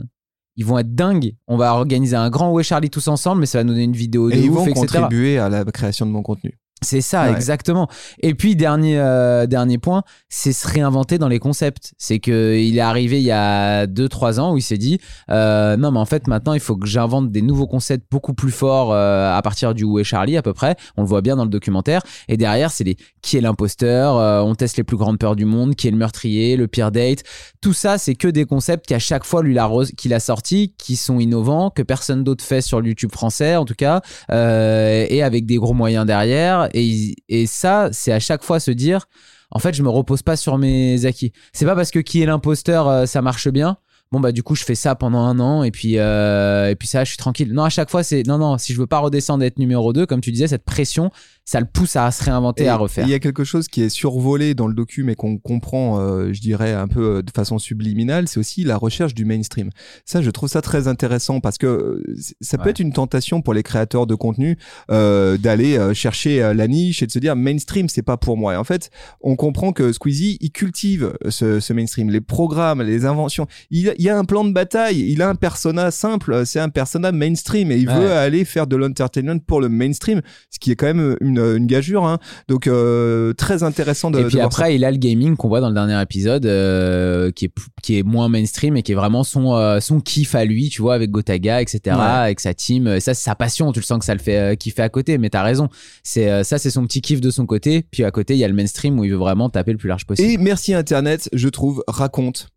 Ils 0.54 0.64
vont 0.64 0.78
être 0.78 0.94
dingues. 0.94 1.34
On 1.48 1.56
va 1.56 1.74
organiser 1.74 2.16
un 2.16 2.30
grand 2.30 2.52
Où 2.52 2.60
est 2.60 2.64
Charlie 2.64 2.90
tous 2.90 3.08
ensemble, 3.08 3.40
mais 3.40 3.46
ça 3.46 3.58
va 3.58 3.64
nous 3.64 3.72
donner 3.72 3.84
une 3.84 3.92
vidéo 3.92 4.28
de 4.30 4.34
Et 4.36 4.40
ils 4.42 4.50
ouf, 4.50 4.58
vont 4.58 4.66
etc. 4.66 4.86
contribuer 4.86 5.38
à 5.38 5.48
la 5.48 5.64
création 5.64 6.06
de 6.06 6.10
mon 6.12 6.22
contenu. 6.22 6.56
C'est 6.82 7.00
ça, 7.00 7.24
Ouais. 7.24 7.32
exactement. 7.32 7.88
Et 8.22 8.34
puis 8.34 8.56
dernier 8.56 8.98
euh, 8.98 9.46
dernier 9.46 9.78
point, 9.78 10.02
c'est 10.28 10.52
se 10.52 10.66
réinventer 10.66 11.18
dans 11.18 11.28
les 11.28 11.38
concepts. 11.38 11.92
C'est 11.98 12.18
que 12.20 12.56
il 12.56 12.78
est 12.78 12.80
arrivé 12.82 13.18
il 13.18 13.24
y 13.26 13.30
a 13.32 13.86
2-3 13.86 14.38
ans 14.40 14.52
où 14.54 14.56
il 14.58 14.62
s'est 14.62 14.78
dit 14.78 14.98
euh, 15.30 15.76
non 15.76 15.90
mais 15.90 15.98
en 15.98 16.04
fait 16.04 16.26
maintenant 16.28 16.54
il 16.54 16.60
faut 16.60 16.76
que 16.76 16.86
j'invente 16.86 17.30
des 17.30 17.42
nouveaux 17.42 17.66
concepts 17.66 18.06
beaucoup 18.10 18.32
plus 18.34 18.50
forts 18.52 18.92
euh, 18.92 19.36
à 19.36 19.42
partir 19.42 19.74
du 19.74 19.84
Où 19.84 19.98
est 19.98 20.04
Charlie 20.04 20.36
à 20.36 20.42
peu 20.42 20.54
près. 20.54 20.76
On 20.96 21.02
le 21.02 21.08
voit 21.08 21.20
bien 21.20 21.36
dans 21.36 21.44
le 21.44 21.50
documentaire. 21.50 22.02
Et 22.28 22.36
derrière 22.36 22.70
c'est 22.70 22.84
les 22.84 22.96
qui 23.22 23.36
est 23.36 23.40
l'imposteur? 23.40 24.16
euh, 24.16 24.40
on 24.40 24.54
teste 24.54 24.76
les 24.76 24.84
plus 24.84 24.96
grandes 24.96 25.18
peurs 25.18 25.36
du 25.36 25.44
monde. 25.44 25.74
Qui 25.74 25.88
est 25.88 25.90
le 25.92 25.96
meurtrier, 25.96 26.56
le 26.56 26.68
pire 26.68 26.90
date. 26.90 27.22
Tout 27.60 27.72
ça 27.72 27.98
c'est 27.98 28.14
que 28.14 28.28
des 28.28 28.44
concepts 28.44 28.86
qu'à 28.86 28.98
chaque 28.98 29.24
fois 29.24 29.42
lui 29.42 29.58
qu'il 29.96 30.14
a 30.14 30.20
sorti, 30.20 30.74
qui 30.78 30.96
sont 30.96 31.18
innovants, 31.18 31.70
que 31.70 31.82
personne 31.82 32.22
d'autre 32.22 32.44
fait 32.44 32.60
sur 32.60 32.84
YouTube 32.84 33.10
français 33.12 33.56
en 33.56 33.64
tout 33.64 33.74
cas, 33.74 34.02
euh, 34.30 35.04
et 35.08 35.22
avec 35.22 35.46
des 35.46 35.56
gros 35.56 35.74
moyens 35.74 36.06
derrière. 36.06 36.67
Et, 36.74 37.16
et 37.28 37.46
ça, 37.46 37.88
c'est 37.92 38.12
à 38.12 38.20
chaque 38.20 38.42
fois 38.42 38.60
se 38.60 38.70
dire, 38.70 39.06
en 39.50 39.58
fait, 39.58 39.74
je 39.74 39.82
me 39.82 39.88
repose 39.88 40.22
pas 40.22 40.36
sur 40.36 40.58
mes 40.58 41.04
acquis. 41.06 41.32
C'est 41.52 41.64
pas 41.64 41.74
parce 41.74 41.90
que 41.90 41.98
qui 41.98 42.22
est 42.22 42.26
l'imposteur, 42.26 42.88
euh, 42.88 43.06
ça 43.06 43.22
marche 43.22 43.48
bien. 43.48 43.78
Bon 44.10 44.20
bah 44.20 44.32
du 44.32 44.42
coup 44.42 44.54
je 44.54 44.64
fais 44.64 44.74
ça 44.74 44.94
pendant 44.94 45.18
un 45.20 45.38
an 45.38 45.62
et 45.64 45.70
puis 45.70 45.98
euh, 45.98 46.70
et 46.70 46.76
puis 46.76 46.88
ça 46.88 47.04
je 47.04 47.10
suis 47.10 47.18
tranquille. 47.18 47.52
Non 47.52 47.64
à 47.64 47.68
chaque 47.68 47.90
fois 47.90 48.02
c'est 48.02 48.22
non 48.26 48.38
non 48.38 48.56
si 48.56 48.72
je 48.72 48.78
veux 48.80 48.86
pas 48.86 48.98
redescendre 49.00 49.44
être 49.44 49.58
numéro 49.58 49.92
2 49.92 50.06
comme 50.06 50.20
tu 50.22 50.32
disais 50.32 50.48
cette 50.48 50.64
pression 50.64 51.10
ça 51.44 51.60
le 51.60 51.66
pousse 51.66 51.96
à 51.96 52.10
se 52.10 52.22
réinventer 52.24 52.64
Et 52.64 52.68
à 52.68 52.76
refaire. 52.76 53.06
Il 53.06 53.10
y 53.10 53.14
a 53.14 53.18
quelque 53.18 53.42
chose 53.42 53.68
qui 53.68 53.80
est 53.82 53.88
survolé 53.88 54.52
dans 54.54 54.66
le 54.66 54.74
docu, 54.74 55.02
mais 55.02 55.14
qu'on 55.14 55.38
comprend, 55.38 55.98
euh, 55.98 56.30
je 56.34 56.42
dirais, 56.42 56.74
un 56.74 56.88
peu 56.88 57.16
euh, 57.16 57.22
de 57.22 57.30
façon 57.30 57.58
subliminale, 57.58 58.28
c'est 58.28 58.38
aussi 58.38 58.64
la 58.64 58.76
recherche 58.76 59.14
du 59.14 59.24
mainstream. 59.24 59.70
Ça, 60.04 60.20
je 60.20 60.28
trouve 60.28 60.50
ça 60.50 60.60
très 60.60 60.88
intéressant 60.88 61.40
parce 61.40 61.56
que 61.56 61.66
euh, 61.66 62.14
ça 62.42 62.58
peut 62.58 62.64
Ouais. 62.64 62.70
être 62.72 62.80
une 62.80 62.92
tentation 62.92 63.40
pour 63.40 63.54
les 63.54 63.62
créateurs 63.62 64.06
de 64.06 64.14
contenu 64.14 64.58
euh, 64.90 65.38
d'aller 65.38 65.78
euh, 65.78 65.94
chercher 65.94 66.52
la 66.52 66.68
niche 66.68 67.02
et 67.02 67.06
de 67.06 67.12
se 67.12 67.18
dire 67.18 67.34
mainstream, 67.34 67.88
c'est 67.88 68.02
pas 68.02 68.18
pour 68.18 68.36
moi. 68.36 68.52
Et 68.52 68.56
en 68.58 68.64
fait, 68.64 68.90
on 69.22 69.34
comprend 69.34 69.72
que 69.72 69.90
Squeezie, 69.92 70.36
il 70.42 70.50
cultive 70.52 71.14
ce, 71.30 71.60
ce 71.60 71.72
mainstream, 71.72 72.10
les 72.10 72.20
programmes, 72.20 72.82
les 72.82 73.06
inventions. 73.06 73.46
Il, 73.70 73.94
il 73.98 74.04
y 74.04 74.08
a 74.08 74.16
un 74.16 74.24
plan 74.24 74.44
de 74.44 74.52
bataille, 74.52 75.10
il 75.10 75.20
a 75.20 75.28
un 75.28 75.34
persona 75.34 75.90
simple, 75.90 76.46
c'est 76.46 76.60
un 76.60 76.68
persona 76.70 77.12
mainstream 77.12 77.70
et 77.72 77.76
il 77.76 77.88
Ouais. 77.88 77.94
veut 77.96 78.12
aller 78.12 78.44
faire 78.44 78.66
de 78.66 78.76
l'entertainment 78.76 79.38
pour 79.46 79.60
le 79.60 79.68
mainstream, 79.68 80.22
ce 80.50 80.58
qui 80.58 80.70
est 80.70 80.76
quand 80.76 80.86
même 80.86 81.16
une 81.20 81.66
gageure. 81.66 82.06
Hein. 82.06 82.18
Donc 82.48 82.66
euh, 82.66 83.32
très 83.34 83.62
intéressant 83.62 84.10
de. 84.10 84.18
Et 84.18 84.22
puis 84.22 84.30
de 84.32 84.36
voir 84.36 84.46
après, 84.46 84.74
il 84.74 84.84
a 84.84 84.90
le 84.90 84.96
gaming 84.96 85.36
qu'on 85.36 85.48
voit 85.48 85.60
dans 85.60 85.68
le 85.68 85.74
dernier 85.74 86.00
épisode, 86.00 86.46
euh, 86.46 87.30
qui 87.32 87.46
est 87.46 87.48
p- 87.48 87.60
qui 87.82 87.98
est 87.98 88.02
moins 88.02 88.28
mainstream 88.28 88.76
et 88.76 88.82
qui 88.82 88.92
est 88.92 88.94
vraiment 88.94 89.24
son 89.24 89.54
euh, 89.54 89.80
son 89.80 90.00
kiff 90.00 90.34
à 90.34 90.44
lui, 90.44 90.68
tu 90.68 90.80
vois, 90.82 90.94
avec 90.94 91.10
Gotaga, 91.10 91.60
etc., 91.60 91.80
Ouais. 91.96 92.02
avec 92.02 92.40
sa 92.40 92.54
team. 92.54 92.86
Et 92.86 93.00
ça, 93.00 93.14
c'est 93.14 93.24
sa 93.24 93.34
passion. 93.34 93.72
Tu 93.72 93.80
le 93.80 93.84
sens 93.84 93.98
que 93.98 94.04
ça 94.04 94.14
le 94.14 94.20
fait 94.20 94.56
kiffer 94.58 94.82
à 94.82 94.88
côté. 94.88 95.18
Mais 95.18 95.30
t'as 95.30 95.42
raison. 95.42 95.68
C'est 96.02 96.44
ça, 96.44 96.58
c'est 96.58 96.70
son 96.70 96.84
petit 96.86 97.00
kiff 97.00 97.20
de 97.20 97.30
son 97.30 97.46
côté. 97.46 97.84
Puis 97.90 98.04
à 98.04 98.10
côté, 98.10 98.34
il 98.34 98.38
y 98.38 98.44
a 98.44 98.48
le 98.48 98.54
mainstream 98.54 98.98
où 98.98 99.04
il 99.04 99.10
veut 99.10 99.16
vraiment 99.16 99.50
taper 99.50 99.72
le 99.72 99.78
plus 99.78 99.88
large 99.88 100.06
possible. 100.06 100.28
Et 100.30 100.36
merci 100.38 100.72
Internet, 100.74 101.28
je 101.32 101.48
trouve, 101.48 101.82
raconte, 101.88 102.48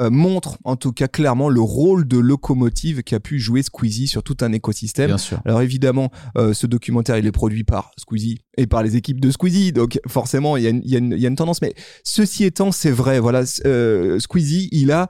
euh, 0.00 0.10
montre 0.10 0.58
en 0.64 0.76
tout 0.76 0.92
cas 0.92 1.08
clairement 1.08 1.48
le 1.48 1.60
rôle 1.60 2.06
de 2.06 2.18
locomotive 2.18 3.02
qu'a 3.02 3.20
pu 3.20 3.38
jouer 3.38 3.62
Squeezie 3.62 4.06
sur 4.06 4.22
tout 4.22 4.36
un 4.40 4.52
écosystème. 4.52 5.08
Bien 5.08 5.18
sûr. 5.18 5.40
Alors 5.44 5.62
évidemment, 5.62 6.10
euh, 6.36 6.52
ce 6.52 6.66
documentaire, 6.66 7.16
il 7.16 7.26
est 7.26 7.32
produit 7.32 7.64
par 7.64 7.90
Squeezie 7.98 8.38
et 8.56 8.66
par 8.66 8.82
les 8.82 8.96
équipes 8.96 9.20
de 9.20 9.30
Squeezie, 9.30 9.72
donc 9.72 9.98
forcément, 10.06 10.56
il 10.56 10.64
y, 10.64 10.90
y 10.90 10.96
a 11.24 11.28
une 11.28 11.36
tendance. 11.36 11.62
Mais 11.62 11.74
ceci 12.04 12.44
étant, 12.44 12.72
c'est 12.72 12.90
vrai, 12.90 13.20
voilà, 13.20 13.42
euh, 13.64 14.18
Squeezie, 14.18 14.68
il 14.72 14.90
a 14.92 15.08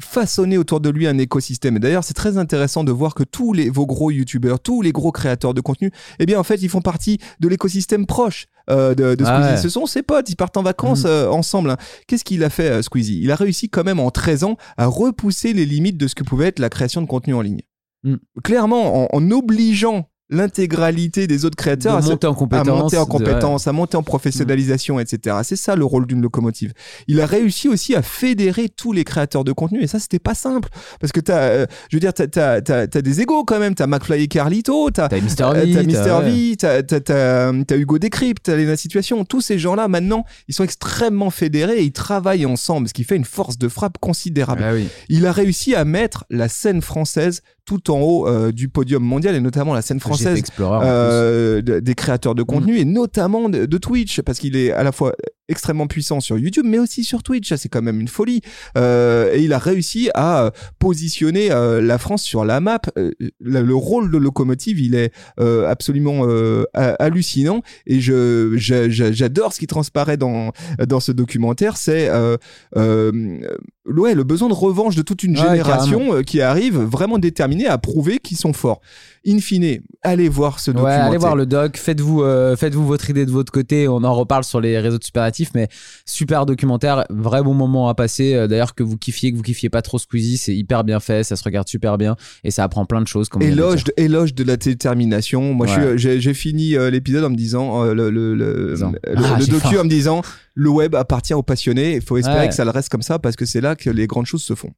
façonné 0.00 0.58
autour 0.58 0.80
de 0.80 0.90
lui 0.90 1.06
un 1.06 1.16
écosystème. 1.18 1.76
Et 1.76 1.80
d'ailleurs, 1.80 2.04
c'est 2.04 2.14
très 2.14 2.36
intéressant 2.38 2.84
de 2.84 2.92
voir 2.92 3.14
que 3.14 3.22
tous 3.22 3.52
les 3.52 3.70
vos 3.70 3.86
gros 3.86 4.10
youtubeurs, 4.10 4.60
tous 4.60 4.82
les 4.82 4.92
gros 4.92 5.12
créateurs 5.12 5.54
de 5.54 5.60
contenu, 5.60 5.90
eh 6.18 6.26
bien 6.26 6.38
en 6.38 6.42
fait, 6.44 6.56
ils 6.62 6.68
font 6.68 6.82
partie 6.82 7.18
de 7.40 7.48
l'écosystème 7.48 8.06
proche 8.06 8.46
euh, 8.68 8.94
de, 8.94 9.14
de 9.14 9.24
Ah 9.24 9.36
Squeezie. 9.38 9.50
ouais. 9.54 9.62
Ce 9.62 9.68
sont 9.68 9.86
ses 9.86 10.02
potes, 10.02 10.28
ils 10.28 10.36
partent 10.36 10.56
en 10.56 10.62
vacances 10.62 11.04
Mhm. 11.04 11.10
euh, 11.10 11.30
ensemble. 11.30 11.70
hein. 11.70 11.76
Qu'est-ce 12.06 12.24
qu'il 12.24 12.44
a 12.44 12.50
fait, 12.50 12.68
euh, 12.70 12.82
Squeezie? 12.82 13.20
Il 13.22 13.30
a 13.30 13.36
réussi 13.36 13.68
quand 13.70 13.84
même 13.84 14.00
en 14.00 14.10
13 14.10 14.44
ans 14.44 14.56
à 14.76 14.86
repousser 14.86 15.52
les 15.52 15.64
limites 15.64 15.96
de 15.96 16.08
ce 16.08 16.14
que 16.14 16.24
pouvait 16.24 16.46
être 16.48 16.58
la 16.58 16.68
création 16.68 17.00
de 17.00 17.06
contenu 17.06 17.34
en 17.34 17.40
ligne. 17.40 17.62
Mhm. 18.04 18.18
Clairement, 18.44 19.04
en, 19.14 19.16
en 19.16 19.30
obligeant 19.30 20.08
l'intégralité 20.28 21.26
des 21.26 21.44
autres 21.44 21.56
créateurs 21.56 21.96
à 21.96 22.00
de 22.00 22.06
monter 22.06 22.26
en 22.26 22.32
à 22.32 22.34
compétence. 22.36 22.66
monter 22.66 22.96
en 22.98 23.04
de- 23.04 23.08
compétence, 23.08 23.66
à 23.68 23.72
monter 23.72 23.96
en 23.96 24.02
professionnalisation, 24.02 24.98
etc. 25.00 25.36
C'est 25.44 25.56
ça 25.56 25.76
le 25.76 25.84
rôle 25.84 26.06
d'une 26.06 26.20
locomotive. 26.20 26.72
Il 27.06 27.20
a 27.20 27.26
réussi 27.26 27.68
aussi 27.68 27.94
à 27.94 28.02
fédérer 28.02 28.68
tous 28.68 28.92
les 28.92 29.04
créateurs 29.04 29.44
de 29.44 29.52
contenu 29.52 29.82
et 29.82 29.86
ça 29.86 29.98
c'était 30.00 30.18
pas 30.18 30.34
simple 30.34 30.68
parce 31.00 31.12
que 31.12 31.20
t'as, 31.20 31.38
euh, 31.50 31.66
je 31.90 31.96
veux 31.96 32.00
dire, 32.00 32.12
t'as, 32.12 32.26
t'as, 32.26 32.60
t'as, 32.60 32.86
t'as 32.86 33.02
des 33.02 33.20
égos 33.20 33.44
quand 33.44 33.58
même. 33.58 33.74
T'as 33.74 33.86
McFly 33.86 34.22
et 34.24 34.28
Carlito, 34.28 34.90
t'as 34.90 35.08
T'as 35.08 35.20
Mister 35.20 35.44
euh, 35.44 35.52
V. 35.64 35.72
T'as 35.72 36.04
t'as-. 36.04 36.20
V, 36.20 36.56
t'as, 36.56 36.82
t'as, 36.82 37.00
t'as, 37.00 37.52
t'as 37.64 37.76
Hugo 37.76 37.98
Décrypte, 37.98 38.42
t'as 38.44 38.56
Lena 38.56 38.76
Situation. 38.76 39.24
Tous 39.24 39.40
ces 39.40 39.58
gens-là, 39.58 39.88
maintenant, 39.88 40.24
ils 40.48 40.54
sont 40.54 40.64
extrêmement 40.64 41.30
fédérés 41.30 41.78
et 41.78 41.82
ils 41.84 41.92
travaillent 41.92 42.46
ensemble, 42.46 42.88
ce 42.88 42.94
qui 42.94 43.04
fait 43.04 43.16
une 43.16 43.24
force 43.24 43.58
de 43.58 43.68
frappe 43.68 43.98
considérable. 43.98 44.62
Ah 44.64 44.72
oui. 44.74 44.88
Il 45.08 45.26
a 45.26 45.32
réussi 45.32 45.74
à 45.74 45.84
mettre 45.84 46.24
la 46.30 46.48
scène 46.48 46.82
française 46.82 47.42
tout 47.66 47.90
en 47.90 48.00
haut 48.00 48.26
euh, 48.28 48.52
du 48.52 48.68
podium 48.68 49.02
mondial 49.02 49.34
et 49.34 49.40
notamment 49.40 49.74
la 49.74 49.82
scène 49.82 50.00
française 50.00 50.38
Explorer. 50.38 50.86
euh, 50.88 51.60
de- 51.62 51.80
des 51.80 51.94
créateurs 51.94 52.34
de 52.34 52.42
contenu 52.42 52.78
et 52.78 52.84
notamment 52.86 53.48
de, 53.48 53.66
de 53.66 53.78
Twitch 53.78 54.22
parce 54.22 54.38
qu'il 54.38 54.56
est 54.56 54.70
à 54.70 54.82
la 54.84 54.92
fois 54.92 55.12
extrêmement 55.48 55.86
puissant 55.86 56.20
sur 56.20 56.38
YouTube 56.38 56.64
mais 56.66 56.78
aussi 56.78 57.04
sur 57.04 57.22
Twitch. 57.22 57.52
C'est 57.54 57.68
quand 57.68 57.82
même 57.82 58.00
une 58.00 58.08
folie. 58.08 58.40
Euh, 58.76 59.32
et 59.34 59.42
il 59.42 59.52
a 59.52 59.58
réussi 59.58 60.10
à 60.14 60.44
euh, 60.44 60.50
positionner 60.78 61.50
euh, 61.50 61.80
la 61.80 61.98
France 61.98 62.22
sur 62.22 62.44
la 62.44 62.60
map. 62.60 62.80
Euh, 62.98 63.10
le, 63.40 63.62
le 63.62 63.74
rôle 63.74 64.10
de 64.10 64.18
locomotive 64.18 64.80
il 64.80 64.94
est 64.94 65.12
euh, 65.40 65.68
absolument 65.68 66.22
euh, 66.26 66.64
ha- 66.74 66.94
hallucinant. 66.98 67.62
Et 67.86 68.00
je 68.00 68.54
j'adore 68.56 69.52
ce 69.52 69.58
qui 69.60 69.66
transparaît 69.66 70.16
dans 70.16 70.52
dans 70.86 71.00
ce 71.00 71.12
documentaire. 71.12 71.76
C'est 71.76 72.08
euh, 72.08 72.36
euh, 72.76 73.40
ouais 73.86 74.14
le 74.14 74.24
besoin 74.24 74.48
de 74.48 74.54
revanche 74.54 74.96
de 74.96 75.02
toute 75.02 75.22
une 75.22 75.36
génération 75.36 76.22
qui 76.22 76.40
arrive 76.40 76.78
vraiment 76.78 77.18
déterminée 77.18 77.66
à 77.66 77.78
prouver 77.78 78.18
qu'ils 78.18 78.36
sont 78.36 78.52
forts 78.52 78.80
in 79.26 79.38
fine 79.40 79.80
allez 80.02 80.28
voir 80.28 80.60
ce 80.60 80.70
Ouais, 80.70 80.74
documentaire 80.76 81.04
allez 81.06 81.18
voir 81.18 81.36
le 81.36 81.46
doc, 81.46 81.76
faites-vous 81.76 82.22
euh, 82.22 82.56
faites-vous 82.56 82.86
votre 82.86 83.10
idée 83.10 83.26
de 83.26 83.30
votre 83.30 83.50
côté, 83.52 83.88
on 83.88 84.04
en 84.04 84.14
reparle 84.14 84.44
sur 84.44 84.60
les 84.60 84.78
réseaux 84.78 84.98
de 84.98 85.04
Superlatif, 85.04 85.50
mais 85.54 85.68
super 86.04 86.46
documentaire, 86.46 87.04
vrai 87.10 87.42
bon 87.42 87.54
moment 87.54 87.88
à 87.88 87.94
passer. 87.94 88.34
Euh, 88.34 88.46
D'ailleurs 88.46 88.74
que 88.74 88.82
vous 88.84 88.96
kiffiez, 88.96 89.32
que 89.32 89.36
vous 89.36 89.42
kiffiez 89.42 89.68
pas 89.68 89.82
trop 89.82 89.98
Squeezie, 89.98 90.36
c'est 90.38 90.54
hyper 90.54 90.84
bien 90.84 91.00
fait, 91.00 91.24
ça 91.24 91.34
se 91.36 91.42
regarde 91.44 91.66
super 91.68 91.98
bien 91.98 92.16
et 92.44 92.50
ça 92.50 92.62
apprend 92.64 92.84
plein 92.86 93.00
de 93.02 93.08
choses. 93.08 93.28
Comme 93.28 93.42
Éloge 93.42 93.84
de, 93.84 93.92
éloge 93.96 94.34
de 94.34 94.44
la 94.44 94.56
détermination. 94.56 95.54
Moi, 95.54 95.66
Ouais. 95.66 95.98
j'ai 95.98 96.34
fini 96.34 96.76
euh, 96.76 96.90
l'épisode 96.90 97.24
en 97.24 97.30
me 97.30 97.36
disant, 97.36 97.84
euh, 97.84 97.94
le, 97.94 98.10
le, 98.10 98.34
le, 98.34 98.74
le- 98.74 98.74
Ah, 98.84 99.36
le 99.38 99.46
docu 99.46 99.74
faim. 99.74 99.80
en 99.80 99.84
me 99.84 99.88
disant, 99.88 100.22
le 100.54 100.70
web 100.70 100.94
appartient 100.94 101.34
aux 101.34 101.42
passionnés. 101.42 101.96
Il 101.96 102.02
faut 102.02 102.16
espérer 102.16 102.40
Ouais. 102.42 102.48
que 102.48 102.54
ça 102.54 102.64
le 102.64 102.70
reste 102.70 102.88
comme 102.88 103.02
ça 103.02 103.18
parce 103.18 103.34
que 103.36 103.44
c'est 103.44 103.60
là 103.60 103.74
que 103.74 103.90
les 103.90 104.06
grandes 104.06 104.26
choses 104.26 104.42
se 104.42 104.54
font. 104.54 104.70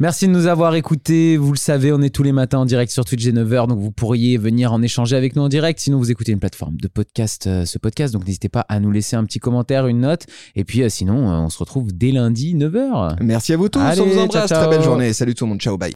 Merci 0.00 0.28
de 0.28 0.32
nous 0.32 0.46
avoir 0.46 0.76
écoutés. 0.76 1.36
Vous 1.36 1.52
le 1.52 1.58
savez, 1.58 1.92
on 1.92 2.00
est 2.00 2.10
tous 2.10 2.22
les 2.22 2.30
matins 2.30 2.58
en 2.58 2.66
direct 2.66 2.92
sur 2.92 3.04
Twitch 3.04 3.26
et 3.26 3.32
9h, 3.32 3.66
donc 3.66 3.80
vous 3.80 3.90
pourriez 3.90 4.38
venir 4.38 4.72
en 4.72 4.80
échanger 4.80 5.16
avec 5.16 5.34
nous 5.34 5.42
en 5.42 5.48
direct. 5.48 5.80
Sinon, 5.80 5.98
vous 5.98 6.12
écoutez 6.12 6.30
une 6.30 6.38
plateforme 6.38 6.76
de 6.76 6.86
podcast, 6.86 7.48
euh, 7.48 7.64
ce 7.64 7.78
podcast, 7.78 8.14
donc 8.14 8.24
n'hésitez 8.24 8.48
pas 8.48 8.64
à 8.68 8.78
nous 8.78 8.92
laisser 8.92 9.16
un 9.16 9.24
petit 9.24 9.40
commentaire, 9.40 9.88
une 9.88 10.00
note. 10.00 10.26
Et 10.54 10.64
puis, 10.64 10.82
euh, 10.82 10.88
sinon, 10.88 11.30
euh, 11.30 11.34
on 11.38 11.48
se 11.48 11.58
retrouve 11.58 11.92
dès 11.92 12.12
lundi 12.12 12.54
9h. 12.54 13.16
Merci 13.20 13.54
à 13.54 13.56
vous 13.56 13.68
tous. 13.68 13.80
Allez, 13.80 14.00
on 14.00 14.06
vous 14.06 14.28
ciao. 14.28 14.46
Très 14.46 14.68
belle 14.68 14.84
journée. 14.84 15.12
Salut 15.12 15.34
tout 15.34 15.44
le 15.44 15.50
monde. 15.50 15.60
Ciao. 15.60 15.76
Bye. 15.76 15.92